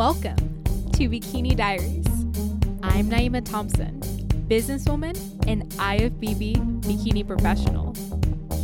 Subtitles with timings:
[0.00, 2.06] Welcome to Bikini Diaries.
[2.82, 4.00] I'm Naima Thompson,
[4.48, 5.14] businesswoman
[5.46, 7.94] and IFBB bikini professional.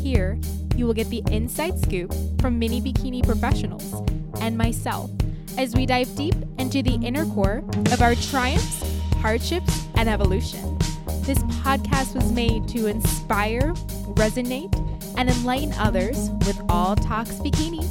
[0.03, 0.41] Here,
[0.77, 4.03] you will get the inside scoop from many bikini professionals
[4.41, 5.11] and myself
[5.59, 7.63] as we dive deep into the inner core
[7.93, 8.83] of our triumphs,
[9.17, 10.79] hardships, and evolution.
[11.21, 13.75] This podcast was made to inspire,
[14.17, 14.75] resonate,
[15.19, 17.85] and enlighten others with all talks bikini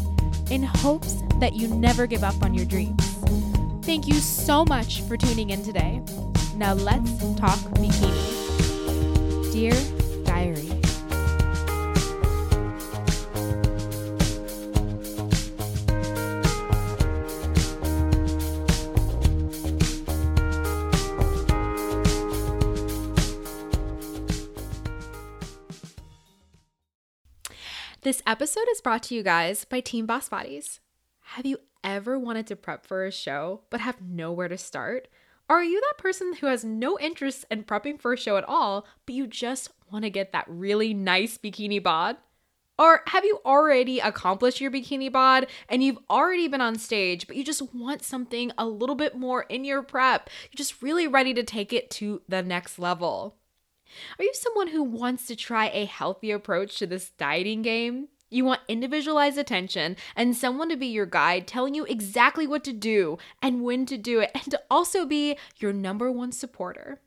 [0.49, 3.04] in hopes that you never give up on your dreams.
[3.85, 6.01] Thank you so much for tuning in today.
[6.55, 9.53] Now let's talk bikini.
[9.53, 9.73] Dear
[10.25, 10.71] Diary.
[28.01, 30.79] This episode is brought to you guys by Team Boss Bodies.
[31.35, 35.09] Have you ever wanted to prep for a show but have nowhere to start?
[35.49, 38.87] Are you that person who has no interest in prepping for a show at all,
[39.05, 42.15] but you just want to get that really nice bikini bod?
[42.79, 47.35] Or have you already accomplished your bikini bod and you've already been on stage, but
[47.35, 50.29] you just want something a little bit more in your prep?
[50.43, 53.35] You're just really ready to take it to the next level.
[54.17, 58.07] Are you someone who wants to try a healthy approach to this dieting game?
[58.35, 62.73] You want individualized attention and someone to be your guide, telling you exactly what to
[62.73, 66.99] do and when to do it, and to also be your number one supporter.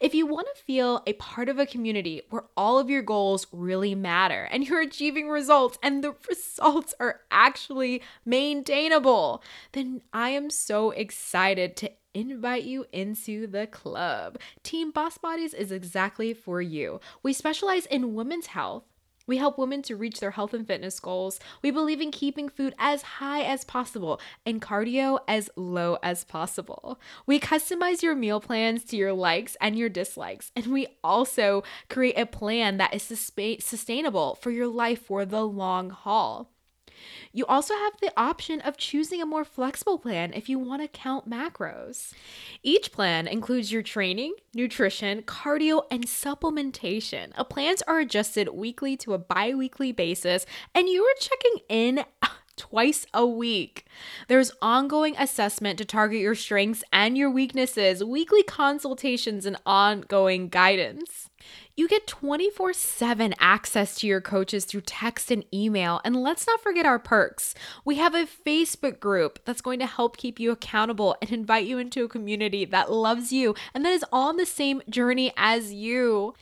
[0.00, 3.46] If you want to feel a part of a community where all of your goals
[3.52, 10.50] really matter and you're achieving results and the results are actually maintainable, then I am
[10.50, 14.38] so excited to invite you into the club.
[14.62, 17.00] Team Boss Bodies is exactly for you.
[17.22, 18.84] We specialize in women's health
[19.26, 21.40] we help women to reach their health and fitness goals.
[21.62, 27.00] We believe in keeping food as high as possible and cardio as low as possible.
[27.26, 30.52] We customize your meal plans to your likes and your dislikes.
[30.54, 35.46] And we also create a plan that is sustain- sustainable for your life for the
[35.46, 36.53] long haul.
[37.32, 40.88] You also have the option of choosing a more flexible plan if you want to
[40.88, 42.12] count macros.
[42.62, 47.32] Each plan includes your training, nutrition, cardio, and supplementation.
[47.36, 52.04] A plans are adjusted weekly to a bi weekly basis, and you are checking in
[52.56, 53.86] twice a week.
[54.28, 61.30] There's ongoing assessment to target your strengths and your weaknesses, weekly consultations, and ongoing guidance.
[61.76, 66.00] You get 24 7 access to your coaches through text and email.
[66.04, 67.52] And let's not forget our perks.
[67.84, 71.78] We have a Facebook group that's going to help keep you accountable and invite you
[71.78, 76.34] into a community that loves you and that is on the same journey as you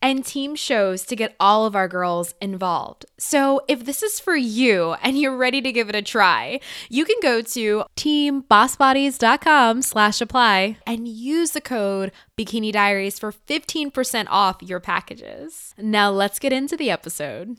[0.00, 3.04] and team shows to get all of our girls involved.
[3.18, 7.04] So if this is for you and you're ready to give it a try, you
[7.04, 14.62] can go to teambossbodies.com slash apply and use the code Bikini Diaries for 15% off
[14.62, 15.74] your packages.
[15.78, 17.56] Now let's get into the episode.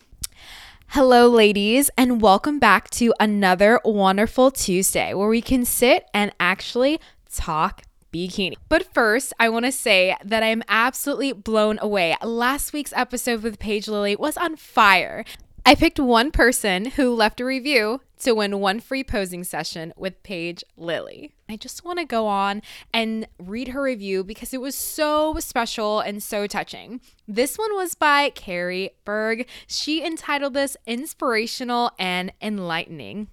[0.93, 6.99] Hello, ladies, and welcome back to another wonderful Tuesday where we can sit and actually
[7.31, 8.55] talk bikini.
[8.67, 12.15] But first, I want to say that I am absolutely blown away.
[12.23, 15.23] Last week's episode with Paige Lily was on fire.
[15.65, 20.23] I picked one person who left a review to win one free posing session with
[20.23, 21.33] Paige Lily.
[21.47, 22.61] I just want to go on
[22.93, 27.01] and read her review because it was so special and so touching.
[27.27, 29.47] This one was by Carrie Berg.
[29.67, 33.27] She entitled this Inspirational and Enlightening.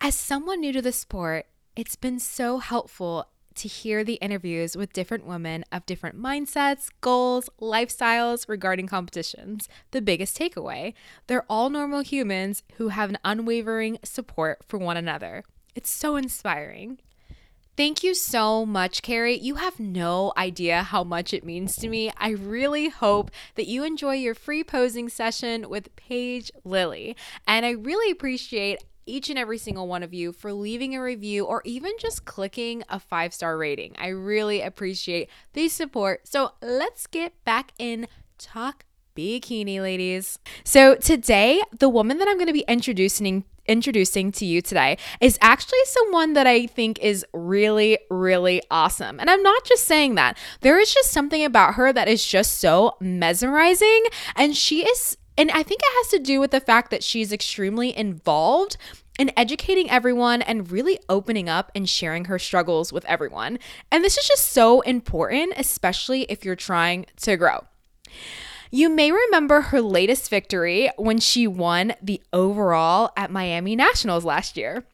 [0.00, 1.46] As someone new to the sport,
[1.78, 7.48] it's been so helpful to hear the interviews with different women of different mindsets, goals,
[7.60, 9.68] lifestyles regarding competitions.
[9.92, 10.94] The biggest takeaway
[11.28, 15.44] they're all normal humans who have an unwavering support for one another.
[15.76, 16.98] It's so inspiring.
[17.76, 19.38] Thank you so much, Carrie.
[19.38, 22.10] You have no idea how much it means to me.
[22.16, 27.14] I really hope that you enjoy your free posing session with Paige Lily.
[27.46, 31.44] And I really appreciate each and every single one of you for leaving a review
[31.44, 33.94] or even just clicking a five star rating.
[33.98, 36.28] I really appreciate the support.
[36.28, 38.06] So let's get back in
[38.38, 38.84] talk
[39.16, 40.38] bikini ladies.
[40.62, 45.38] So today, the woman that I'm going to be introducing introducing to you today is
[45.42, 49.20] actually someone that I think is really, really awesome.
[49.20, 50.38] And I'm not just saying that.
[50.62, 54.04] There is just something about her that is just so mesmerizing.
[54.34, 57.32] And she is and I think it has to do with the fact that she's
[57.32, 58.76] extremely involved
[59.18, 63.58] in educating everyone and really opening up and sharing her struggles with everyone.
[63.90, 67.64] And this is just so important, especially if you're trying to grow.
[68.70, 74.56] You may remember her latest victory when she won the overall at Miami Nationals last
[74.56, 74.84] year.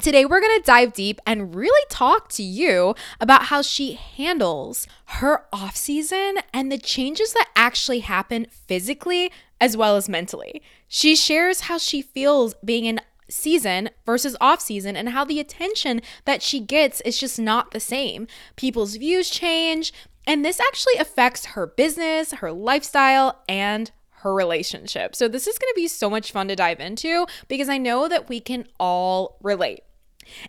[0.00, 4.86] Today, we're going to dive deep and really talk to you about how she handles
[5.06, 10.62] her off season and the changes that actually happen physically as well as mentally.
[10.86, 16.00] She shares how she feels being in season versus off season and how the attention
[16.26, 18.28] that she gets is just not the same.
[18.54, 19.92] People's views change,
[20.26, 23.90] and this actually affects her business, her lifestyle, and
[24.20, 25.14] her relationship.
[25.14, 28.08] So, this is going to be so much fun to dive into because I know
[28.08, 29.82] that we can all relate.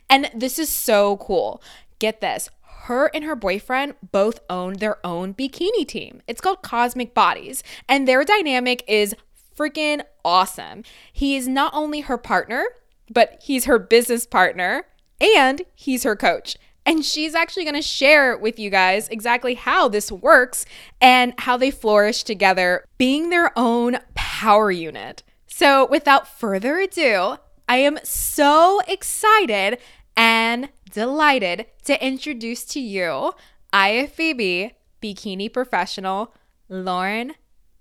[0.09, 1.61] And this is so cool.
[1.99, 2.49] Get this.
[2.83, 6.21] Her and her boyfriend both own their own bikini team.
[6.27, 9.15] It's called Cosmic Bodies, and their dynamic is
[9.55, 10.83] freaking awesome.
[11.11, 12.65] He is not only her partner,
[13.11, 14.85] but he's her business partner
[15.19, 16.57] and he's her coach.
[16.85, 20.65] And she's actually going to share with you guys exactly how this works
[21.01, 25.21] and how they flourish together, being their own power unit.
[25.45, 27.37] So, without further ado,
[27.69, 29.77] I am so excited
[30.17, 33.33] and delighted to introduce to you
[33.71, 34.71] IFBB
[35.03, 36.33] bikini professional
[36.67, 37.33] Lauren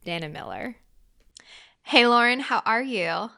[0.05, 0.75] Dannenmiller.
[1.85, 3.31] Hey, Lauren, how are you?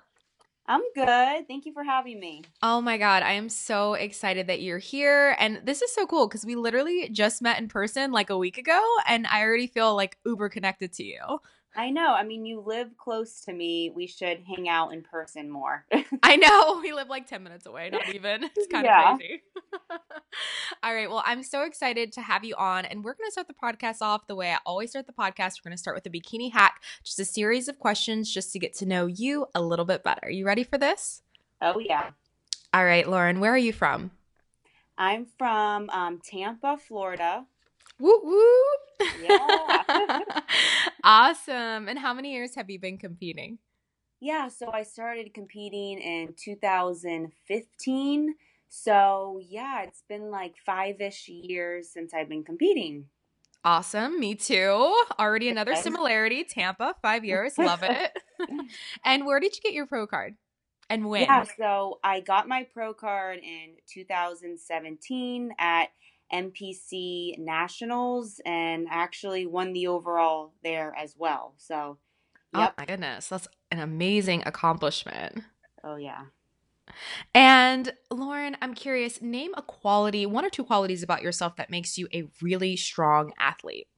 [0.66, 1.46] I'm good.
[1.46, 2.42] Thank you for having me.
[2.64, 3.22] Oh my God.
[3.22, 5.36] I am so excited that you're here.
[5.38, 8.58] And this is so cool because we literally just met in person like a week
[8.58, 11.38] ago, and I already feel like uber connected to you.
[11.76, 12.12] I know.
[12.12, 13.92] I mean, you live close to me.
[13.94, 15.84] We should hang out in person more.
[16.22, 16.80] I know.
[16.82, 18.44] We live like 10 minutes away, not even.
[18.56, 19.12] It's kind yeah.
[19.12, 19.42] of crazy.
[20.82, 21.08] All right.
[21.08, 22.84] Well, I'm so excited to have you on.
[22.86, 25.54] And we're going to start the podcast off the way I always start the podcast.
[25.58, 28.58] We're going to start with a bikini hack, just a series of questions just to
[28.58, 30.28] get to know you a little bit better.
[30.28, 31.22] You ready for this?
[31.62, 32.10] Oh, yeah.
[32.74, 34.10] All right, Lauren, where are you from?
[34.98, 37.46] I'm from um, Tampa, Florida.
[38.00, 38.64] Woo woo.
[39.22, 40.20] Yeah.
[41.04, 41.88] awesome.
[41.88, 43.58] And how many years have you been competing?
[44.20, 48.34] Yeah, so I started competing in 2015.
[48.68, 53.06] So, yeah, it's been like five ish years since I've been competing.
[53.64, 54.18] Awesome.
[54.18, 54.94] Me too.
[55.18, 56.44] Already another similarity.
[56.44, 57.58] Tampa, five years.
[57.58, 58.12] Love it.
[59.04, 60.36] and where did you get your pro card?
[60.88, 61.22] And when?
[61.22, 65.90] Yeah, so I got my pro card in 2017 at
[66.32, 71.54] NPC Nationals and actually won the overall there as well.
[71.56, 71.98] So,
[72.54, 72.70] oh yep.
[72.70, 75.42] oh my goodness, that's an amazing accomplishment.
[75.82, 76.24] Oh, yeah.
[77.34, 81.96] And Lauren, I'm curious, name a quality, one or two qualities about yourself that makes
[81.96, 83.88] you a really strong athlete.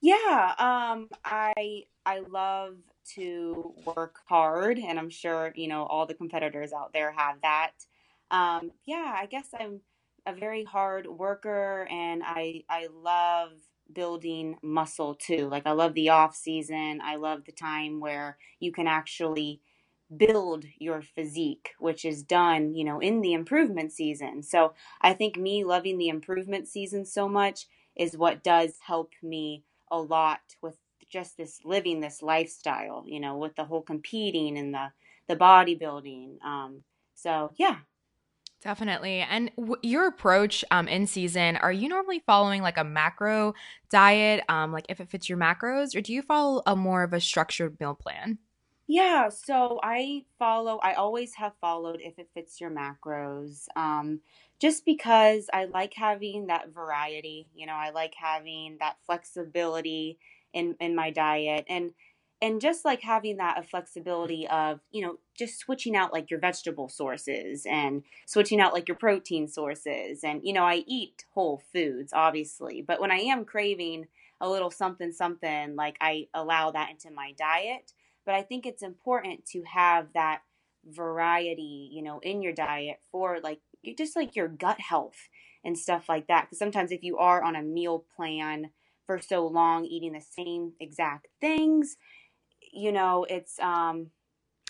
[0.00, 2.76] Yeah, um I I love
[3.14, 7.72] to work hard and I'm sure, you know, all the competitors out there have that.
[8.30, 9.80] Um yeah, I guess I'm
[10.26, 13.52] a very hard worker and I I love
[13.92, 15.48] building muscle too.
[15.48, 17.00] Like I love the off season.
[17.02, 19.60] I love the time where you can actually
[20.16, 24.42] build your physique, which is done, you know, in the improvement season.
[24.42, 27.66] So I think me loving the improvement season so much
[27.96, 30.76] is what does help me a lot with
[31.10, 34.88] just this living this lifestyle, you know, with the whole competing and the
[35.28, 36.42] the bodybuilding.
[36.44, 36.82] Um,
[37.14, 37.78] so yeah,
[38.60, 39.20] Definitely.
[39.20, 43.54] And w- your approach um, in season, are you normally following like a macro
[43.88, 47.12] diet, um, like if it fits your macros, or do you follow a more of
[47.12, 48.38] a structured meal plan?
[48.86, 53.66] Yeah, so I follow, I always have followed if it fits your macros.
[53.76, 54.22] Um,
[54.58, 60.18] just because I like having that variety, you know, I like having that flexibility
[60.54, 61.66] in in my diet.
[61.68, 61.92] And
[62.40, 66.40] and just like having that uh, flexibility of you know just switching out like your
[66.40, 71.62] vegetable sources and switching out like your protein sources and you know i eat whole
[71.72, 74.06] foods obviously but when i am craving
[74.40, 77.92] a little something something like i allow that into my diet
[78.24, 80.40] but i think it's important to have that
[80.86, 83.60] variety you know in your diet for like
[83.96, 85.28] just like your gut health
[85.64, 88.70] and stuff like that because sometimes if you are on a meal plan
[89.06, 91.96] for so long eating the same exact things
[92.72, 94.10] you know, it's um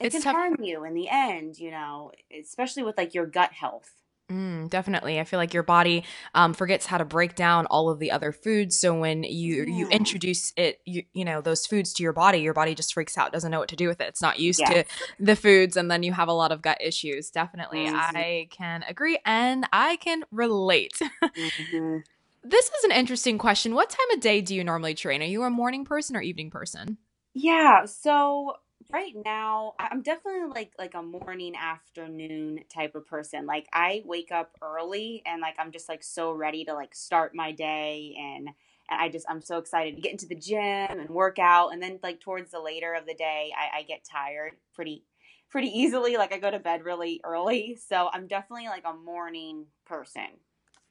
[0.00, 0.35] it it's can tough.
[0.35, 3.90] harm you in the end, you know, especially with like your gut health.
[4.31, 5.19] Mm, definitely.
[5.19, 8.31] I feel like your body um, forgets how to break down all of the other
[8.31, 8.78] foods.
[8.78, 9.75] So when you yeah.
[9.75, 13.17] you introduce it, you, you know those foods to your body, your body just freaks
[13.17, 14.09] out, doesn't know what to do with it.
[14.09, 14.71] It's not used yes.
[14.71, 14.85] to
[15.25, 17.31] the foods, and then you have a lot of gut issues.
[17.31, 17.97] Definitely, mm-hmm.
[18.17, 21.00] I can agree, and I can relate.
[21.23, 21.99] mm-hmm.
[22.45, 23.75] This is an interesting question.
[23.75, 25.21] What time of day do you normally train?
[25.21, 26.97] Are you a morning person or evening person?
[27.40, 28.54] Yeah, so
[28.92, 33.47] right now I'm definitely like like a morning afternoon type of person.
[33.47, 37.35] Like I wake up early and like I'm just like so ready to like start
[37.37, 38.49] my day and
[38.90, 40.59] and I just I'm so excited to get into the gym
[40.99, 44.04] and work out and then like towards the later of the day I, I get
[44.04, 45.04] tired pretty
[45.49, 46.16] pretty easily.
[46.16, 50.40] Like I go to bed really early, so I'm definitely like a morning person.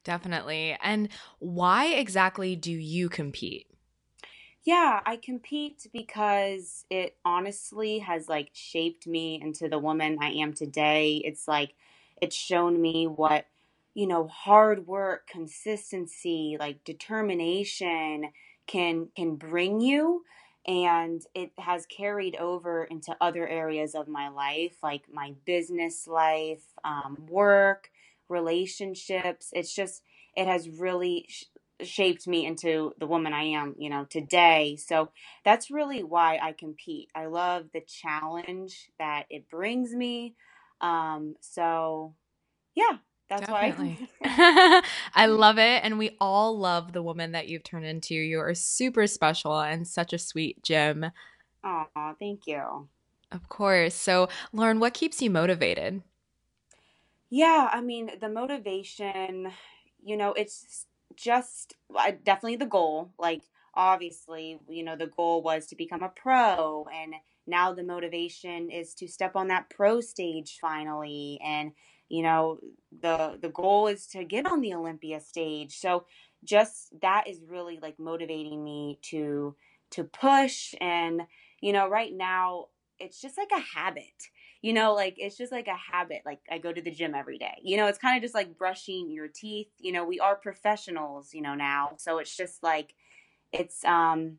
[0.05, 0.77] Definitely.
[0.81, 3.67] And why exactly do you compete?
[4.67, 10.53] Yeah, I compete because it honestly has like shaped me into the woman I am
[10.53, 11.23] today.
[11.25, 11.75] It's like
[12.21, 13.47] it's shown me what,
[13.95, 18.29] you know, hard work, consistency, like determination
[18.67, 20.23] can can bring you
[20.67, 26.63] and it has carried over into other areas of my life like my business life
[26.85, 27.91] um, work
[28.29, 30.03] relationships it's just
[30.37, 31.27] it has really
[31.83, 34.77] shaped me into the woman I am, you know, today.
[34.77, 35.11] So
[35.45, 37.09] that's really why I compete.
[37.15, 40.35] I love the challenge that it brings me.
[40.81, 42.15] Um, so
[42.75, 42.97] yeah,
[43.29, 43.99] that's Definitely.
[43.99, 44.83] why I,
[45.15, 45.83] I love it.
[45.83, 48.15] And we all love the woman that you've turned into.
[48.15, 51.11] You are super special and such a sweet gem.
[51.63, 52.89] Oh, thank you.
[53.31, 53.95] Of course.
[53.95, 56.03] So, Lauren, what keeps you motivated?
[57.29, 59.51] Yeah, I mean, the motivation,
[60.03, 60.85] you know, it's
[61.15, 61.75] just
[62.23, 63.11] definitely the goal.
[63.17, 63.41] Like,
[63.73, 68.93] obviously, you know, the goal was to become a pro, and now the motivation is
[68.95, 71.39] to step on that pro stage finally.
[71.43, 71.71] And,
[72.09, 72.59] you know,
[73.01, 75.77] the the goal is to get on the Olympia stage.
[75.77, 76.05] So,
[76.43, 79.55] just that is really like motivating me to
[79.91, 81.21] to push and
[81.61, 82.65] you know right now
[82.99, 84.29] it's just like a habit
[84.61, 87.37] you know like it's just like a habit like i go to the gym every
[87.37, 90.35] day you know it's kind of just like brushing your teeth you know we are
[90.35, 92.93] professionals you know now so it's just like
[93.51, 94.37] it's um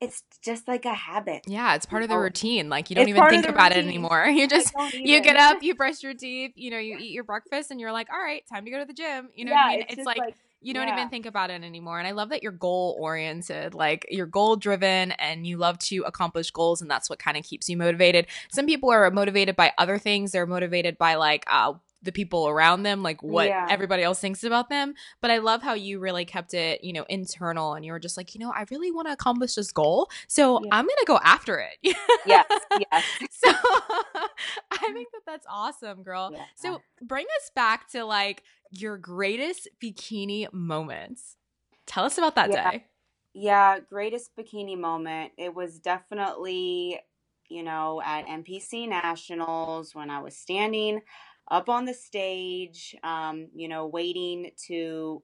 [0.00, 1.42] it's just like a habit.
[1.46, 2.68] Yeah, it's part of the routine.
[2.68, 3.84] Like you don't even think about routine.
[3.84, 4.26] it anymore.
[4.38, 7.72] You just you get up, you brush your teeth, you know, you eat your breakfast
[7.72, 9.66] and you're like, "All right, time to go to the gym." You know yeah, what
[9.66, 9.80] I mean?
[9.88, 10.96] It's, it's like, like, you don't yeah.
[10.96, 11.98] even think about it anymore.
[11.98, 16.02] And I love that you're goal oriented, like you're goal driven and you love to
[16.02, 16.82] accomplish goals.
[16.82, 18.26] And that's what kind of keeps you motivated.
[18.50, 20.32] Some people are motivated by other things.
[20.32, 23.66] They're motivated by like, uh, the people around them, like what yeah.
[23.68, 24.94] everybody else thinks about them.
[25.20, 28.16] But I love how you really kept it, you know, internal and you were just
[28.16, 30.08] like, you know, I really want to accomplish this goal.
[30.28, 30.68] So yeah.
[30.72, 31.76] I'm going to go after it.
[32.26, 32.46] yes.
[32.78, 33.04] Yes.
[33.30, 33.50] so
[34.70, 36.30] I think that that's awesome, girl.
[36.32, 36.44] Yeah.
[36.54, 41.36] So bring us back to like your greatest bikini moments.
[41.86, 42.84] Tell us about that day.
[43.34, 45.32] Yeah, greatest bikini moment.
[45.38, 47.00] It was definitely,
[47.48, 51.00] you know, at NPC Nationals when I was standing
[51.50, 55.22] up on the stage, um, you know, waiting to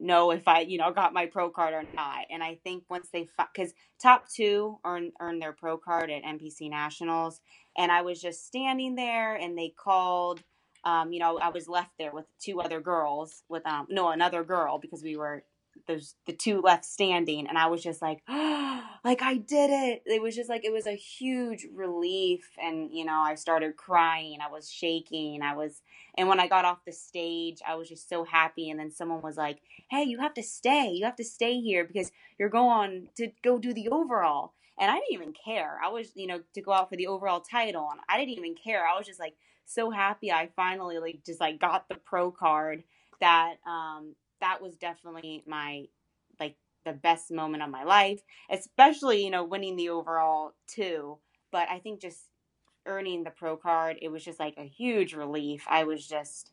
[0.00, 2.26] know if I, you know, got my pro card or not.
[2.30, 6.70] And I think once they, because top two earn earn their pro card at NPC
[6.70, 7.40] Nationals,
[7.78, 10.42] and I was just standing there, and they called
[10.84, 14.44] um, you know, I was left there with two other girls, with um, no, another
[14.44, 15.44] girl because we were
[15.90, 20.02] there's the two left standing, and I was just like, oh, like I did it.
[20.06, 24.38] It was just like it was a huge relief, and you know, I started crying.
[24.40, 25.42] I was shaking.
[25.42, 25.82] I was,
[26.16, 28.70] and when I got off the stage, I was just so happy.
[28.70, 29.58] And then someone was like,
[29.90, 30.90] "Hey, you have to stay.
[30.90, 34.94] You have to stay here because you're going to go do the overall." And I
[34.94, 35.78] didn't even care.
[35.84, 38.54] I was, you know, to go out for the overall title, and I didn't even
[38.54, 38.86] care.
[38.86, 39.34] I was just like
[39.66, 42.82] so happy I finally like just like got the pro card
[43.20, 45.86] that um that was definitely my
[46.38, 51.18] like the best moment of my life, especially, you know, winning the overall too.
[51.50, 52.20] But I think just
[52.86, 55.64] earning the pro card, it was just like a huge relief.
[55.68, 56.52] I was just,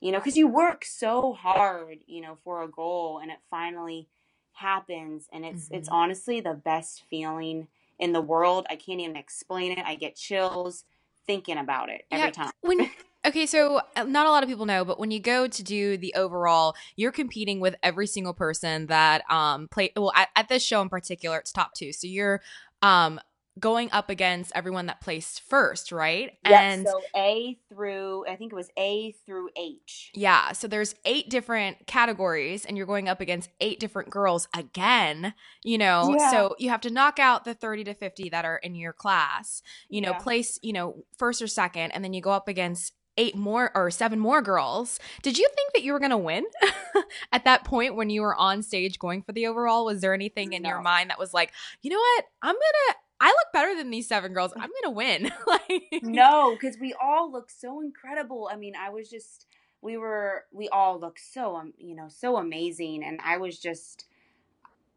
[0.00, 4.08] you know, because you work so hard, you know, for a goal and it finally
[4.52, 5.74] happens and it's mm-hmm.
[5.74, 8.66] it's honestly the best feeling in the world.
[8.70, 9.84] I can't even explain it.
[9.84, 10.84] I get chills
[11.26, 12.52] thinking about it every yeah, time.
[12.60, 12.90] When
[13.26, 15.96] okay, so uh, not a lot of people know, but when you go to do
[15.96, 19.92] the overall, you're competing with every single person that um play.
[19.96, 21.92] Well, at, at this show in particular, it's top two.
[21.92, 22.40] So you're
[22.82, 23.20] um
[23.58, 26.32] going up against everyone that placed first, right?
[26.46, 30.10] Yeah, and so A through I think it was A through H.
[30.14, 35.32] Yeah, so there's eight different categories and you're going up against eight different girls again,
[35.64, 36.14] you know.
[36.18, 36.30] Yeah.
[36.30, 39.62] So you have to knock out the 30 to 50 that are in your class.
[39.88, 40.18] You know, yeah.
[40.18, 43.90] place, you know, first or second and then you go up against eight more or
[43.90, 44.98] seven more girls.
[45.22, 46.44] Did you think that you were going to win
[47.32, 49.86] at that point when you were on stage going for the overall?
[49.86, 50.70] Was there anything in no.
[50.70, 52.24] your mind that was like, you know what?
[52.42, 54.52] I'm going to I look better than these seven girls.
[54.54, 55.32] I'm gonna win.
[55.46, 58.48] like no, because we all look so incredible.
[58.52, 59.46] I mean, I was just
[59.80, 64.04] we were we all look so um you know so amazing, and I was just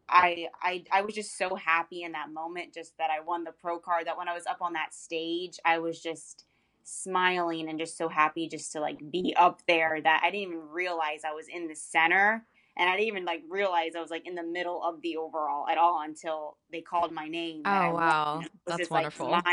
[0.08, 3.52] I I I was just so happy in that moment, just that I won the
[3.52, 4.06] pro card.
[4.06, 6.44] That when I was up on that stage, I was just
[6.90, 10.68] smiling and just so happy just to like be up there that I didn't even
[10.70, 12.44] realize I was in the center
[12.76, 15.68] and I didn't even like realize I was like in the middle of the overall
[15.68, 17.62] at all until they called my name.
[17.64, 19.30] Oh wow, that's just, wonderful.
[19.30, 19.44] Like.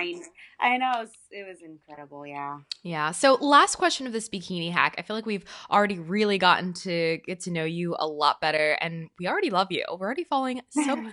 [0.59, 2.25] I know it was, it was incredible.
[2.25, 2.59] Yeah.
[2.83, 3.11] Yeah.
[3.11, 4.95] So last question of this bikini hack.
[4.97, 8.77] I feel like we've already really gotten to get to know you a lot better,
[8.81, 9.85] and we already love you.
[9.89, 11.11] We're already falling so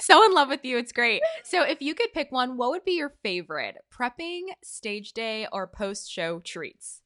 [0.00, 0.78] so in love with you.
[0.78, 1.22] It's great.
[1.44, 3.76] So if you could pick one, what would be your favorite?
[3.92, 7.02] Prepping, stage day, or post show treats?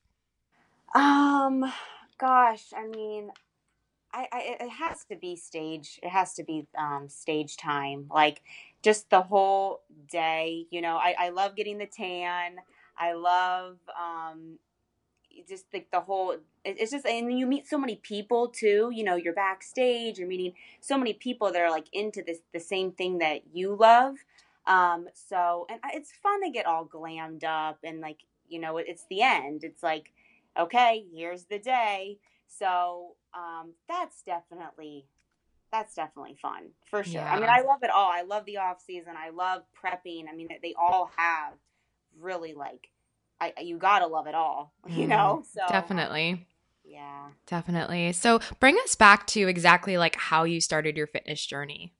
[0.95, 1.73] Um,
[2.19, 3.31] gosh, I mean,
[4.13, 6.01] I, I it has to be stage.
[6.03, 8.07] It has to be um stage time.
[8.13, 8.43] Like
[8.83, 10.67] just the whole day.
[10.71, 12.57] You know, I I love getting the tan.
[12.99, 14.59] I love um
[15.49, 19.17] just like the whole it's just and you meet so many people too you know
[19.17, 23.19] you're backstage you're meeting so many people that are like into this the same thing
[23.19, 24.17] that you love
[24.67, 29.07] um so and it's fun to get all glammed up and like you know it's
[29.09, 30.13] the end it's like
[30.59, 35.07] okay here's the day so um, that's definitely
[35.73, 37.21] that's definitely fun for sure.
[37.21, 37.33] Yeah.
[37.33, 38.11] I mean, I love it all.
[38.11, 39.13] I love the off season.
[39.17, 40.25] I love prepping.
[40.29, 41.55] I mean, they all have
[42.19, 42.89] really like
[43.41, 45.45] I you gotta love it all, you know.
[45.53, 46.47] So definitely.
[46.85, 47.29] Yeah.
[47.47, 48.13] Definitely.
[48.13, 51.95] So bring us back to exactly like how you started your fitness journey.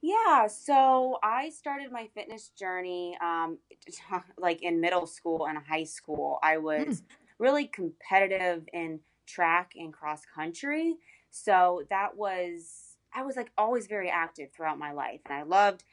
[0.00, 3.56] Yeah, so I started my fitness journey um,
[4.38, 6.38] like in middle school and high school.
[6.42, 7.02] I was mm.
[7.38, 10.96] really competitive in track and cross country.
[11.30, 15.20] So that was, I was like always very active throughout my life.
[15.26, 15.84] And I loved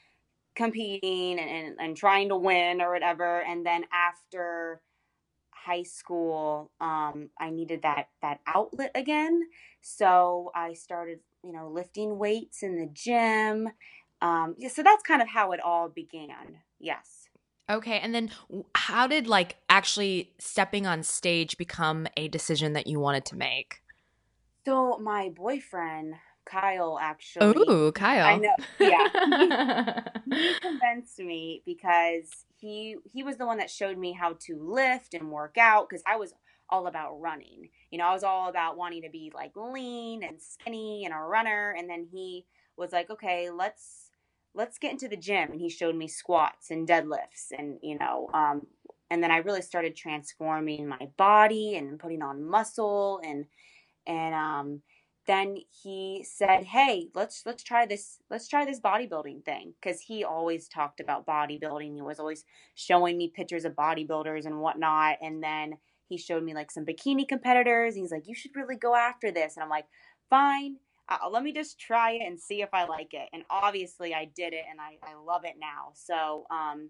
[0.56, 3.42] competing and, and, and trying to win or whatever.
[3.42, 4.82] And then after
[5.52, 9.44] high school, um, I needed that, that outlet again.
[9.82, 13.70] So I started, you know, lifting weights in the gym.
[14.22, 16.58] Um, yeah, so that's kind of how it all began.
[16.80, 17.21] Yes.
[17.72, 18.00] Okay.
[18.00, 18.32] And then
[18.76, 23.82] how did like actually stepping on stage become a decision that you wanted to make?
[24.66, 27.56] So my boyfriend, Kyle, actually.
[27.68, 28.26] Oh, Kyle.
[28.26, 28.56] I know.
[28.80, 30.04] Yeah.
[30.30, 34.58] he, he convinced me because he he was the one that showed me how to
[34.60, 36.34] lift and work out because I was
[36.70, 37.70] all about running.
[37.90, 41.18] You know, I was all about wanting to be like lean and skinny and a
[41.18, 41.76] runner.
[41.78, 42.46] And then he
[42.78, 44.01] was like, okay, let's
[44.54, 45.52] let's get into the gym.
[45.52, 48.68] And he showed me squats and deadlifts and you know um,
[49.10, 53.46] and then i really started transforming my body and putting on muscle and
[54.08, 54.82] and um,
[55.28, 59.74] then he said hey let's let's try this let's try this bodybuilding thing.
[59.82, 61.96] Because he always talked about bodybuilding.
[61.96, 62.44] He was always
[62.76, 65.18] showing me pictures of bodybuilders and whatnot.
[65.22, 65.74] And then
[66.08, 67.96] he showed me like some bikini competitors.
[67.96, 69.56] He's like you should really go after this.
[69.56, 69.86] And i'm like
[70.30, 70.78] fine
[71.24, 73.28] uh, let me just try it and see if I like it.
[73.34, 75.92] And obviously, I did it, and I, I love it now.
[75.94, 76.90] So, um,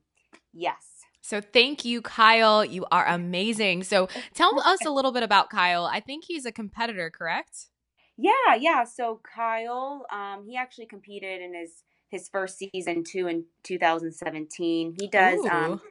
[0.54, 1.02] yes.
[1.22, 2.66] So thank you, Kyle.
[2.66, 3.84] You are amazing.
[3.84, 5.86] So tell us a little bit about Kyle.
[5.86, 7.68] I think he's a competitor, correct?
[8.18, 8.84] Yeah, yeah.
[8.84, 14.98] So Kyle, um, he actually competed in his his first season two in 2017.
[15.00, 15.46] He does.
[15.46, 15.82] Um,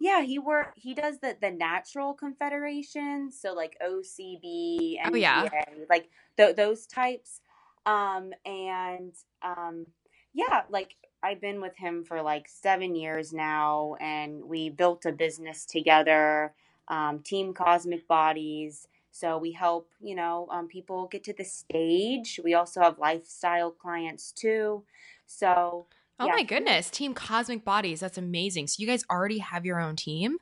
[0.00, 0.72] yeah, he work.
[0.76, 3.30] He does the the natural confederation.
[3.30, 5.48] So like OCB and oh, yeah.
[5.88, 7.40] like th- those types.
[7.86, 9.86] Um, and um,
[10.34, 15.12] yeah, like I've been with him for like seven years now, and we built a
[15.12, 16.52] business together,
[16.88, 18.88] um, Team Cosmic Bodies.
[19.12, 22.38] So we help, you know, um, people get to the stage.
[22.44, 24.84] We also have lifestyle clients too.
[25.26, 25.86] So,
[26.20, 26.32] oh yeah.
[26.32, 28.00] my goodness, Team Cosmic Bodies.
[28.00, 28.66] That's amazing.
[28.66, 30.36] So you guys already have your own team?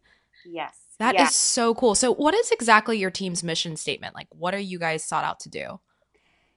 [0.44, 0.76] Yes.
[0.98, 1.24] That yeah.
[1.24, 1.94] is so cool.
[1.94, 4.14] So, what is exactly your team's mission statement?
[4.14, 5.80] Like, what are you guys sought out to do?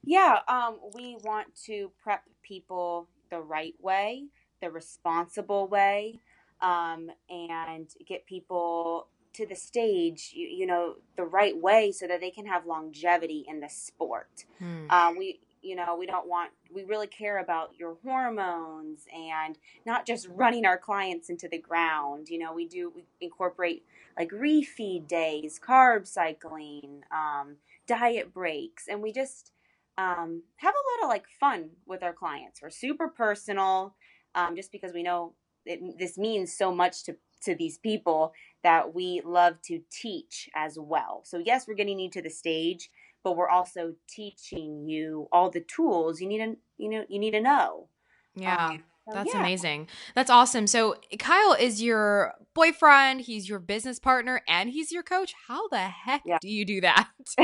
[0.07, 4.27] Yeah, um, we want to prep people the right way,
[4.61, 6.21] the responsible way,
[6.61, 12.21] um, and get people to the stage, you, you, know, the right way so that
[12.21, 14.45] they can have longevity in the sport.
[14.59, 14.89] Hmm.
[14.89, 20.05] Um, we, you know, we don't want, we really care about your hormones and not
[20.05, 22.29] just running our clients into the ground.
[22.29, 23.83] You know, we do, we incorporate
[24.17, 29.51] like refeed days, carb cycling, um, diet breaks, and we just,
[29.97, 32.61] um, have a lot of like fun with our clients.
[32.61, 33.95] We're super personal,
[34.35, 35.33] um, just because we know
[35.65, 38.33] it, this means so much to to these people
[38.63, 41.21] that we love to teach as well.
[41.25, 42.89] So yes, we're getting you to the stage,
[43.23, 47.31] but we're also teaching you all the tools you need to you know you need
[47.31, 47.89] to know.
[48.35, 48.67] Yeah.
[48.67, 49.39] Um, That's yeah.
[49.39, 49.87] amazing.
[50.15, 50.67] That's awesome.
[50.67, 55.33] So Kyle is your boyfriend, he's your business partner, and he's your coach.
[55.47, 56.37] How the heck yeah.
[56.41, 57.09] do you do that?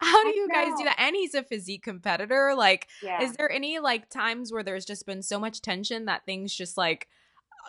[0.00, 0.96] How do you guys do that?
[0.98, 2.54] And he's a physique competitor.
[2.56, 3.22] Like, yeah.
[3.22, 6.76] is there any like times where there's just been so much tension that things just
[6.76, 7.08] like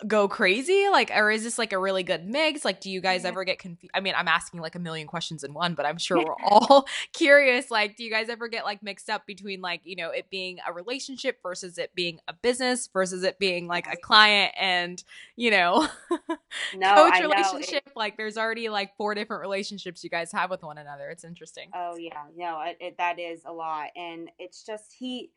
[0.06, 0.88] go crazy?
[0.90, 2.64] Like or is this like a really good mix?
[2.64, 5.42] Like do you guys ever get confused i mean i'm asking like a million questions
[5.42, 8.82] in one but i'm sure we're all curious like do you guys ever get like
[8.82, 12.88] mixed up between like you know it being a relationship versus it being a business
[12.92, 15.02] versus it being like a client and
[15.36, 15.88] you know
[16.76, 20.62] no, coach relationship it, like there's already like four different relationships you guys have with
[20.62, 21.10] one another.
[21.10, 21.70] It's interesting.
[21.74, 22.22] Oh yeah.
[22.36, 25.30] No it, it, that is a lot and it's just he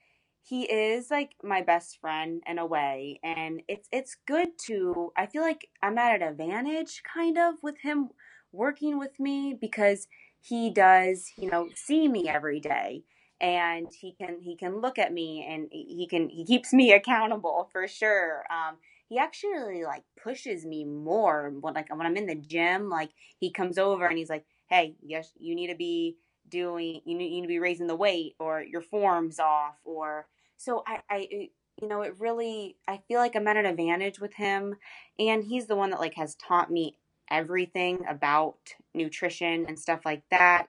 [0.48, 5.26] he is like my best friend in a way and it's it's good to I
[5.26, 8.10] feel like I'm at an advantage kind of with him
[8.54, 10.08] working with me because
[10.40, 13.04] he does, you know, see me every day
[13.42, 17.70] and he can he can look at me and he can he keeps me accountable
[17.74, 18.44] for sure.
[18.50, 18.78] Um
[19.10, 23.52] he actually like pushes me more when like when I'm in the gym like he
[23.52, 26.18] comes over and he's like, "Hey, yes, you need to be
[26.50, 30.28] doing you need, you need to be raising the weight or your form's off or
[30.58, 31.50] so I, I
[31.82, 34.76] you know, it really, I feel like I'm at an advantage with him.
[35.20, 36.98] And he's the one that like has taught me
[37.30, 38.58] everything about
[38.94, 40.68] nutrition and stuff like that.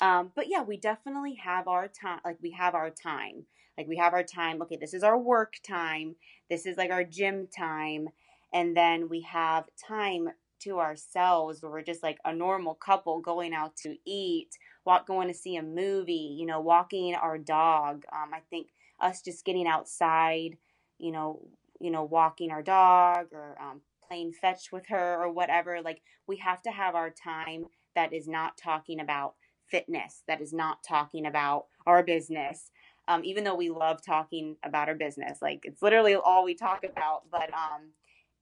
[0.00, 2.20] Um, but yeah, we definitely have our time.
[2.24, 3.44] Like we have our time.
[3.76, 4.62] Like we have our time.
[4.62, 6.16] Okay, this is our work time.
[6.48, 8.08] This is like our gym time.
[8.52, 13.54] And then we have time to ourselves where we're just like a normal couple going
[13.54, 14.48] out to eat,
[14.84, 18.04] walk, going to see a movie, you know, walking our dog.
[18.12, 18.68] Um, I think
[19.00, 20.56] us just getting outside,
[20.98, 21.48] you know,
[21.80, 25.80] you know, walking our dog or um, playing fetch with her or whatever.
[25.82, 29.34] Like we have to have our time that is not talking about
[29.70, 32.70] fitness, that is not talking about our business.
[33.06, 36.84] Um, even though we love talking about our business, like it's literally all we talk
[36.84, 37.22] about.
[37.30, 37.92] But um,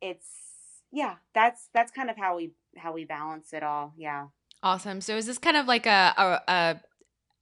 [0.01, 0.27] it's
[0.93, 3.93] yeah, that's that's kind of how we how we balance it all.
[3.97, 4.27] Yeah.
[4.63, 5.01] Awesome.
[5.01, 6.81] So is this kind of like a, a, a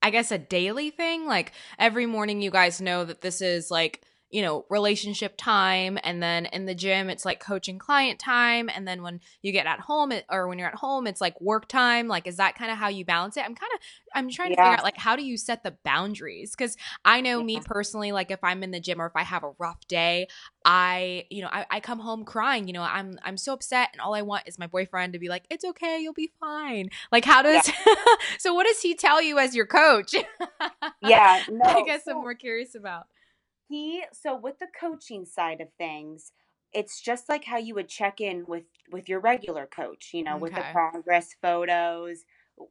[0.04, 1.26] I guess a daily thing.
[1.26, 4.02] Like every morning, you guys know that this is like
[4.34, 5.96] you know, relationship time.
[6.02, 8.68] And then in the gym, it's like coaching client time.
[8.68, 11.40] And then when you get at home it, or when you're at home, it's like
[11.40, 12.08] work time.
[12.08, 13.44] Like, is that kind of how you balance it?
[13.44, 13.80] I'm kind of,
[14.12, 16.56] I'm trying to figure out like, how do you set the boundaries?
[16.56, 17.44] Cause I know yeah.
[17.44, 20.26] me personally, like if I'm in the gym or if I have a rough day,
[20.64, 23.90] I, you know, I, I come home crying, you know, I'm, I'm so upset.
[23.92, 26.00] And all I want is my boyfriend to be like, it's okay.
[26.00, 26.90] You'll be fine.
[27.12, 27.94] Like, how does, yeah.
[28.40, 30.12] so what does he tell you as your coach?
[31.04, 31.44] yeah.
[31.48, 33.06] No, I guess so- I'm more curious about
[33.68, 36.33] he so with the coaching side of things
[36.74, 40.33] it's just like how you would check in with with your regular coach you know
[40.33, 40.40] okay.
[40.40, 42.24] with the progress photos.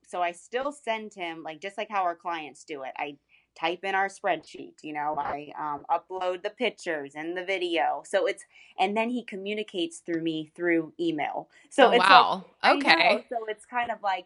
[0.07, 2.91] So i still send him like just like how our clients do it.
[2.97, 3.17] I
[3.59, 8.03] type in our spreadsheet you know i um, upload the pictures and the video.
[8.05, 8.43] So it's
[8.77, 11.49] and then he communicates through me through email.
[11.69, 12.45] So oh, it's wow.
[12.61, 13.25] Like, okay.
[13.29, 14.25] So it's kind of like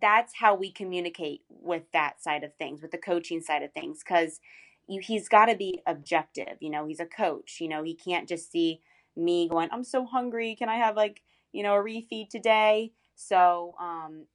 [0.00, 4.02] that's how we communicate with that side of things with the coaching side of things
[4.04, 4.40] because
[4.88, 6.56] you, he's got to be objective.
[6.60, 7.58] You know, he's a coach.
[7.60, 8.80] You know, he can't just see
[9.16, 10.56] me going, I'm so hungry.
[10.56, 12.92] Can I have like, you know, a refeed today?
[13.14, 14.26] So, um,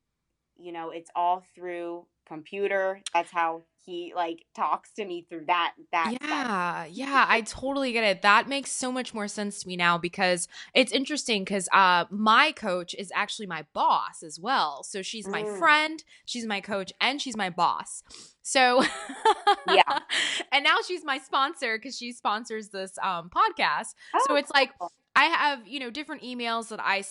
[0.57, 3.01] you know, it's all through computer.
[3.13, 8.03] That's how he like talks to me through that that yeah yeah i totally get
[8.03, 8.21] it.
[8.21, 12.51] That makes so much more sense to me now because it's interesting because uh my
[12.51, 14.83] coach is actually my boss as well.
[14.83, 15.57] So she's my mm.
[15.57, 18.03] friend she's my coach and she's my boss.
[18.43, 18.83] So
[19.67, 19.99] yeah.
[20.51, 23.95] and now she's my sponsor because she sponsors this um podcast.
[24.13, 24.71] Oh, so it's like
[25.15, 27.03] i have you know different emails that i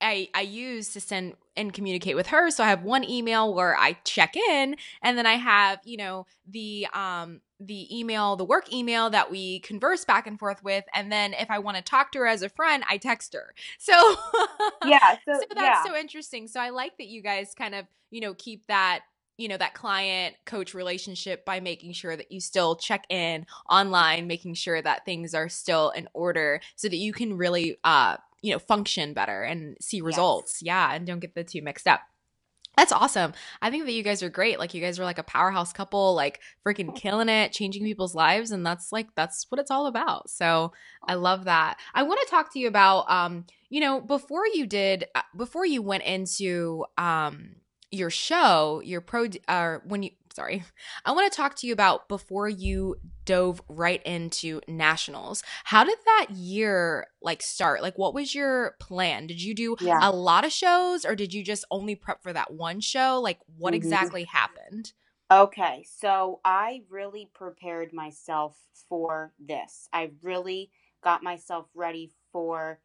[0.00, 2.50] I, I use to send and communicate with her.
[2.50, 6.26] So I have one email where I check in and then I have, you know,
[6.46, 10.84] the um the email, the work email that we converse back and forth with.
[10.92, 13.54] And then if I want to talk to her as a friend, I text her.
[13.78, 14.16] So
[14.84, 15.84] yeah, so, so that's yeah.
[15.84, 16.48] so interesting.
[16.48, 19.02] So I like that you guys kind of, you know, keep that
[19.38, 24.26] you know that client coach relationship by making sure that you still check in online
[24.26, 28.52] making sure that things are still in order so that you can really uh you
[28.52, 30.66] know function better and see results yes.
[30.66, 32.00] yeah and don't get the two mixed up
[32.76, 33.32] that's awesome.
[33.62, 34.58] I think that you guys are great.
[34.58, 38.50] Like you guys are like a powerhouse couple, like freaking killing it, changing people's lives
[38.50, 40.28] and that's like that's what it's all about.
[40.28, 40.72] So,
[41.08, 41.78] I love that.
[41.94, 45.64] I want to talk to you about um, you know, before you did uh, before
[45.64, 47.56] you went into um
[47.90, 50.62] your show, your pro or uh, when you sorry.
[51.06, 55.42] I want to talk to you about before you dove right into nationals.
[55.64, 57.80] How did that year like start?
[57.80, 59.26] Like what was your plan?
[59.26, 59.98] Did you do yeah.
[60.02, 63.18] a lot of shows or did you just only prep for that one show?
[63.20, 63.82] Like what mm-hmm.
[63.82, 64.92] exactly happened?
[65.30, 68.56] Okay, so I really prepared myself
[68.88, 69.88] for this.
[69.92, 70.70] I really
[71.02, 72.78] got myself ready for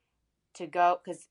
[0.55, 1.27] to go cuz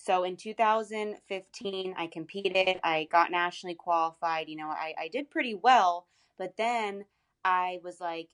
[0.00, 2.80] so in 2015, I competed.
[2.82, 4.48] I got nationally qualified.
[4.48, 6.06] You know, I, I did pretty well.
[6.38, 7.04] But then
[7.44, 8.30] I was like,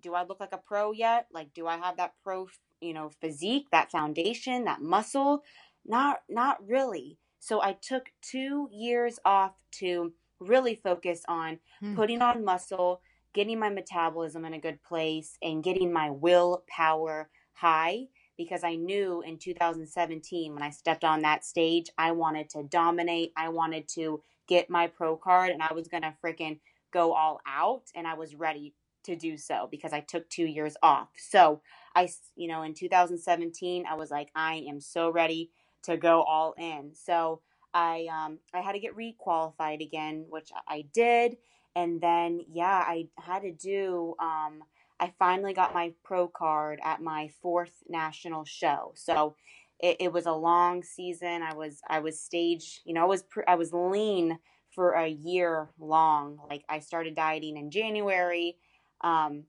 [0.00, 1.28] do I look like a pro yet?
[1.32, 2.48] Like, do I have that pro
[2.80, 5.44] you know, physique, that foundation, that muscle?
[5.84, 7.18] Not not really.
[7.38, 11.96] So I took 2 years off to really focus on Hmm.
[11.96, 18.08] putting on muscle, getting my metabolism in a good place and getting my willpower high
[18.36, 23.32] because I knew in 2017 when I stepped on that stage, I wanted to dominate.
[23.36, 26.58] I wanted to get my pro card and I was going to freaking
[26.92, 30.76] go all out and I was ready to do so because I took 2 years
[30.82, 31.08] off.
[31.16, 31.60] So,
[31.94, 35.50] I you know, in 2017, I was like I am so ready
[35.84, 36.92] to go all in.
[36.94, 37.40] So,
[37.74, 41.36] I um I had to get requalified again, which I did
[41.74, 44.62] and then yeah, I had to do um
[45.02, 48.92] I finally got my pro card at my fourth national show.
[48.96, 49.36] So
[49.80, 51.42] it, it was a long season.
[51.42, 54.38] I was I was stage, you know, I was I was lean
[54.70, 56.38] for a year long.
[56.48, 58.58] Like I started dieting in January.
[59.02, 59.44] Um,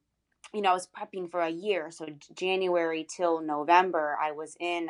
[0.55, 1.91] you know, I was prepping for a year.
[1.91, 4.89] So January till November, I was in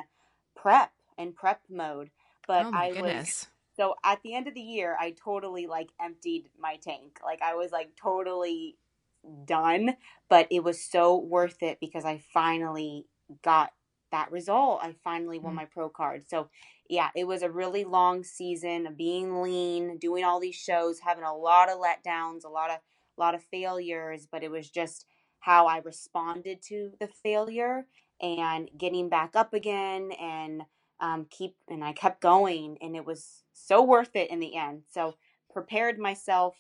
[0.56, 2.10] prep and prep mode.
[2.48, 6.46] But Oh I was so at the end of the year, I totally like emptied
[6.58, 7.20] my tank.
[7.22, 8.78] Like I was like totally
[9.46, 9.96] done,
[10.30, 13.08] but it was so worth it because I finally
[13.44, 13.72] got
[14.12, 14.82] that result.
[14.84, 15.58] I finally won Mm.
[15.58, 16.30] my pro card.
[16.30, 16.50] So
[16.90, 21.24] yeah, it was a really long season of being lean, doing all these shows, having
[21.24, 22.78] a lot of letdowns, a lot of
[23.18, 25.06] a lot of failures, but it was just
[25.40, 27.88] how I responded to the failure
[28.22, 30.64] and getting back up again and
[31.00, 34.84] um, keep and I kept going and it was so worth it in the end.
[34.92, 35.16] So
[35.52, 36.56] prepared myself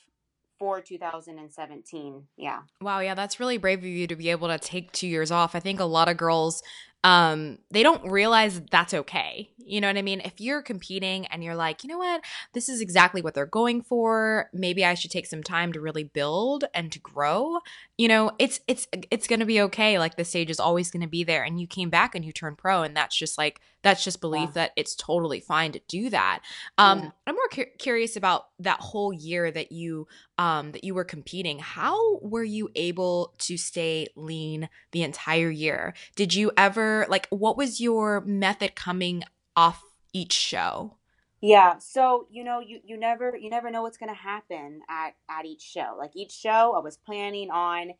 [0.59, 2.23] for 2017.
[2.37, 2.59] Yeah.
[2.81, 5.55] Wow, yeah, that's really brave of you to be able to take two years off.
[5.55, 6.61] I think a lot of girls,
[7.03, 9.49] um, they don't realize that's okay.
[9.65, 10.21] You know what I mean?
[10.21, 12.21] If you're competing and you're like, you know what,
[12.53, 14.49] this is exactly what they're going for.
[14.53, 17.59] Maybe I should take some time to really build and to grow.
[17.97, 19.99] You know, it's it's it's gonna be okay.
[19.99, 22.57] Like the stage is always gonna be there, and you came back and you turned
[22.57, 24.53] pro, and that's just like that's just belief Yeah.
[24.53, 26.39] that it's totally fine to do that.
[26.77, 27.09] Um, Yeah.
[27.27, 31.59] I'm more cu- curious about that whole year that you um, that you were competing,
[31.59, 35.93] how were you able to stay lean the entire year?
[36.15, 39.23] Did you ever like what was your method coming
[39.55, 40.97] off each show?
[41.41, 45.45] Yeah, so you know, you you never you never know what's gonna happen at at
[45.45, 45.95] each show.
[45.97, 47.91] Like each show, I was planning on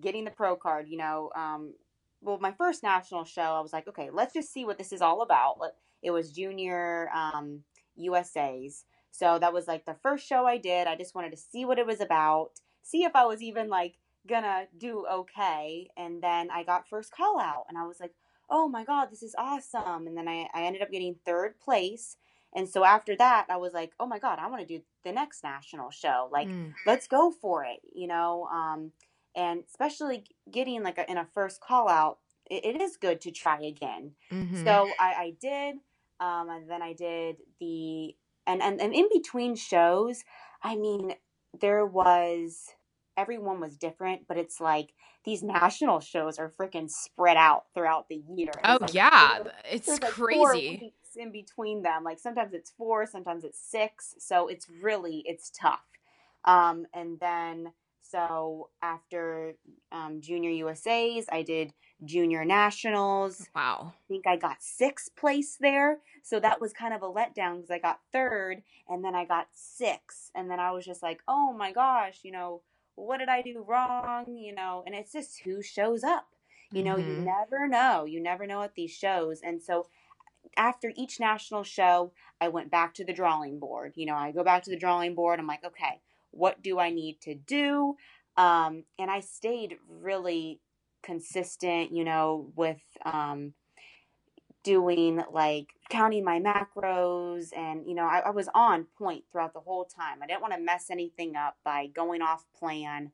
[0.00, 0.86] getting the pro card.
[0.88, 1.72] You know, um,
[2.20, 5.00] well, my first national show, I was like, okay, let's just see what this is
[5.00, 5.56] all about.
[6.02, 7.60] It was junior um,
[7.96, 10.86] USA's, so that was like the first show I did.
[10.86, 12.50] I just wanted to see what it was about,
[12.82, 13.94] see if I was even like
[14.26, 15.88] gonna do okay.
[15.96, 18.12] And then I got first call out, and I was like,
[18.50, 20.06] oh my god, this is awesome.
[20.06, 22.16] And then I I ended up getting third place.
[22.56, 25.10] And so after that, I was like, oh my God, I want to do the
[25.10, 26.28] next national show.
[26.30, 26.72] Like, Mm.
[26.86, 28.44] let's go for it, you know?
[28.44, 28.92] Um,
[29.34, 33.32] and especially getting like a, in a first call out, it, it is good to
[33.32, 34.12] try again.
[34.30, 34.62] Mhm.
[34.62, 35.76] So I, I did,
[36.20, 38.14] um, and then I did the,
[38.46, 40.22] and, and, and in between shows,
[40.62, 41.16] I mean,
[41.58, 42.68] there was,
[43.16, 44.90] everyone was different, but it's like
[45.24, 48.52] these national shows are freaking spread out throughout the year.
[48.64, 49.38] oh like yeah,
[49.70, 50.78] it's there's like four crazy.
[50.82, 52.04] weeks in between them.
[52.04, 54.14] Like sometimes it's four, sometimes it's six.
[54.18, 55.84] So it's really it's tough.
[56.44, 59.54] Um, and then so after
[59.90, 61.72] um, junior USA's, I did
[62.04, 63.48] junior nationals.
[63.54, 63.94] Wow.
[63.94, 65.98] I think I got sixth place there.
[66.22, 69.48] So that was kind of a letdown because I got third and then I got
[69.52, 70.30] sixth.
[70.34, 72.62] And then I was just like, oh my gosh, you know,
[72.96, 74.36] what did I do wrong?
[74.36, 76.28] You know, and it's just who shows up.
[76.72, 77.24] You know, you Mhm.
[77.24, 78.04] never know.
[78.04, 79.40] You never know at these shows.
[79.42, 79.86] And so
[80.56, 83.94] after each national show, I went back to the drawing board.
[83.96, 85.38] You know, I go back to the drawing board.
[85.40, 87.96] I'm like, okay, what do I need to do?
[88.36, 90.60] Um, and I stayed really
[91.02, 93.54] consistent, you know, with um,
[94.62, 97.48] doing like counting my macros.
[97.56, 100.22] And, you know, I, I was on point throughout the whole time.
[100.22, 103.12] I didn't want to mess anything up by going off plan.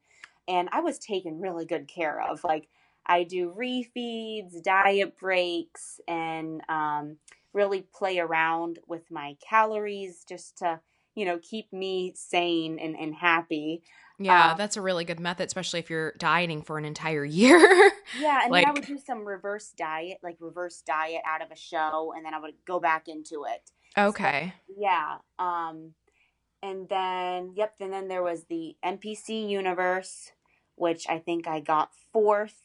[0.48, 2.42] And I was taken really good care of.
[2.44, 2.68] Like,
[3.06, 7.16] I do refeeds, diet breaks, and um,
[7.52, 10.80] really play around with my calories just to,
[11.14, 13.82] you know, keep me sane and, and happy.
[14.22, 17.58] Yeah, Um, that's a really good method, especially if you're dieting for an entire year.
[18.20, 21.56] Yeah, and then I would do some reverse diet, like reverse diet out of a
[21.56, 23.70] show, and then I would go back into it.
[23.96, 24.52] okay.
[24.76, 25.16] Yeah.
[25.38, 25.94] Um,
[26.62, 30.32] and then, yep, and then there was the NPC Universe,
[30.74, 32.62] which I think I got fourth.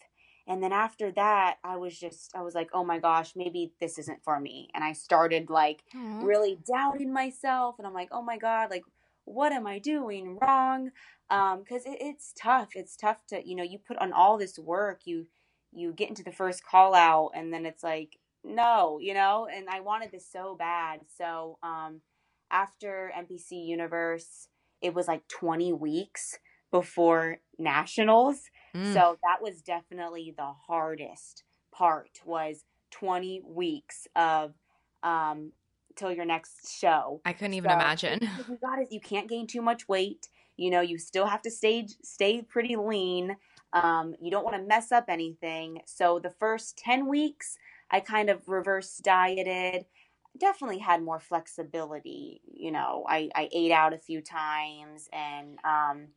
[0.48, 3.98] And then after that, I was just, I was like, oh my gosh, maybe this
[3.98, 4.70] isn't for me.
[4.76, 6.22] And I started like Aw.
[6.22, 7.76] really doubting myself.
[7.80, 8.84] And I'm like, oh my God, like,
[9.24, 10.91] what am I doing wrong?
[11.30, 12.70] Um, cause it, it's tough.
[12.76, 15.28] It's tough to, you know, you put on all this work, you,
[15.72, 19.48] you get into the first call out and then it's like no you know?
[19.52, 21.02] And i wanted this so bad.
[21.18, 22.02] So um
[22.52, 24.48] after npc universe
[24.82, 26.38] it was like 20 weeks
[26.72, 28.42] before nationals.
[28.76, 28.94] Mm.
[28.94, 34.54] so that was definitely the hardest part was 20 weeks of
[35.04, 35.52] um
[35.96, 37.22] till your next show.
[37.24, 38.20] I couldn't even so, imagine.
[38.50, 41.52] you got it you can't gain too much weight you know you still have to
[41.52, 43.36] stay stay pretty lean
[43.76, 45.82] um, you don't want to mess up anything.
[45.86, 47.58] So the first 10 weeks,
[47.91, 49.86] I kind of reverse dieted.
[50.39, 52.41] Definitely had more flexibility.
[52.46, 56.08] You know, I, I ate out a few times and um,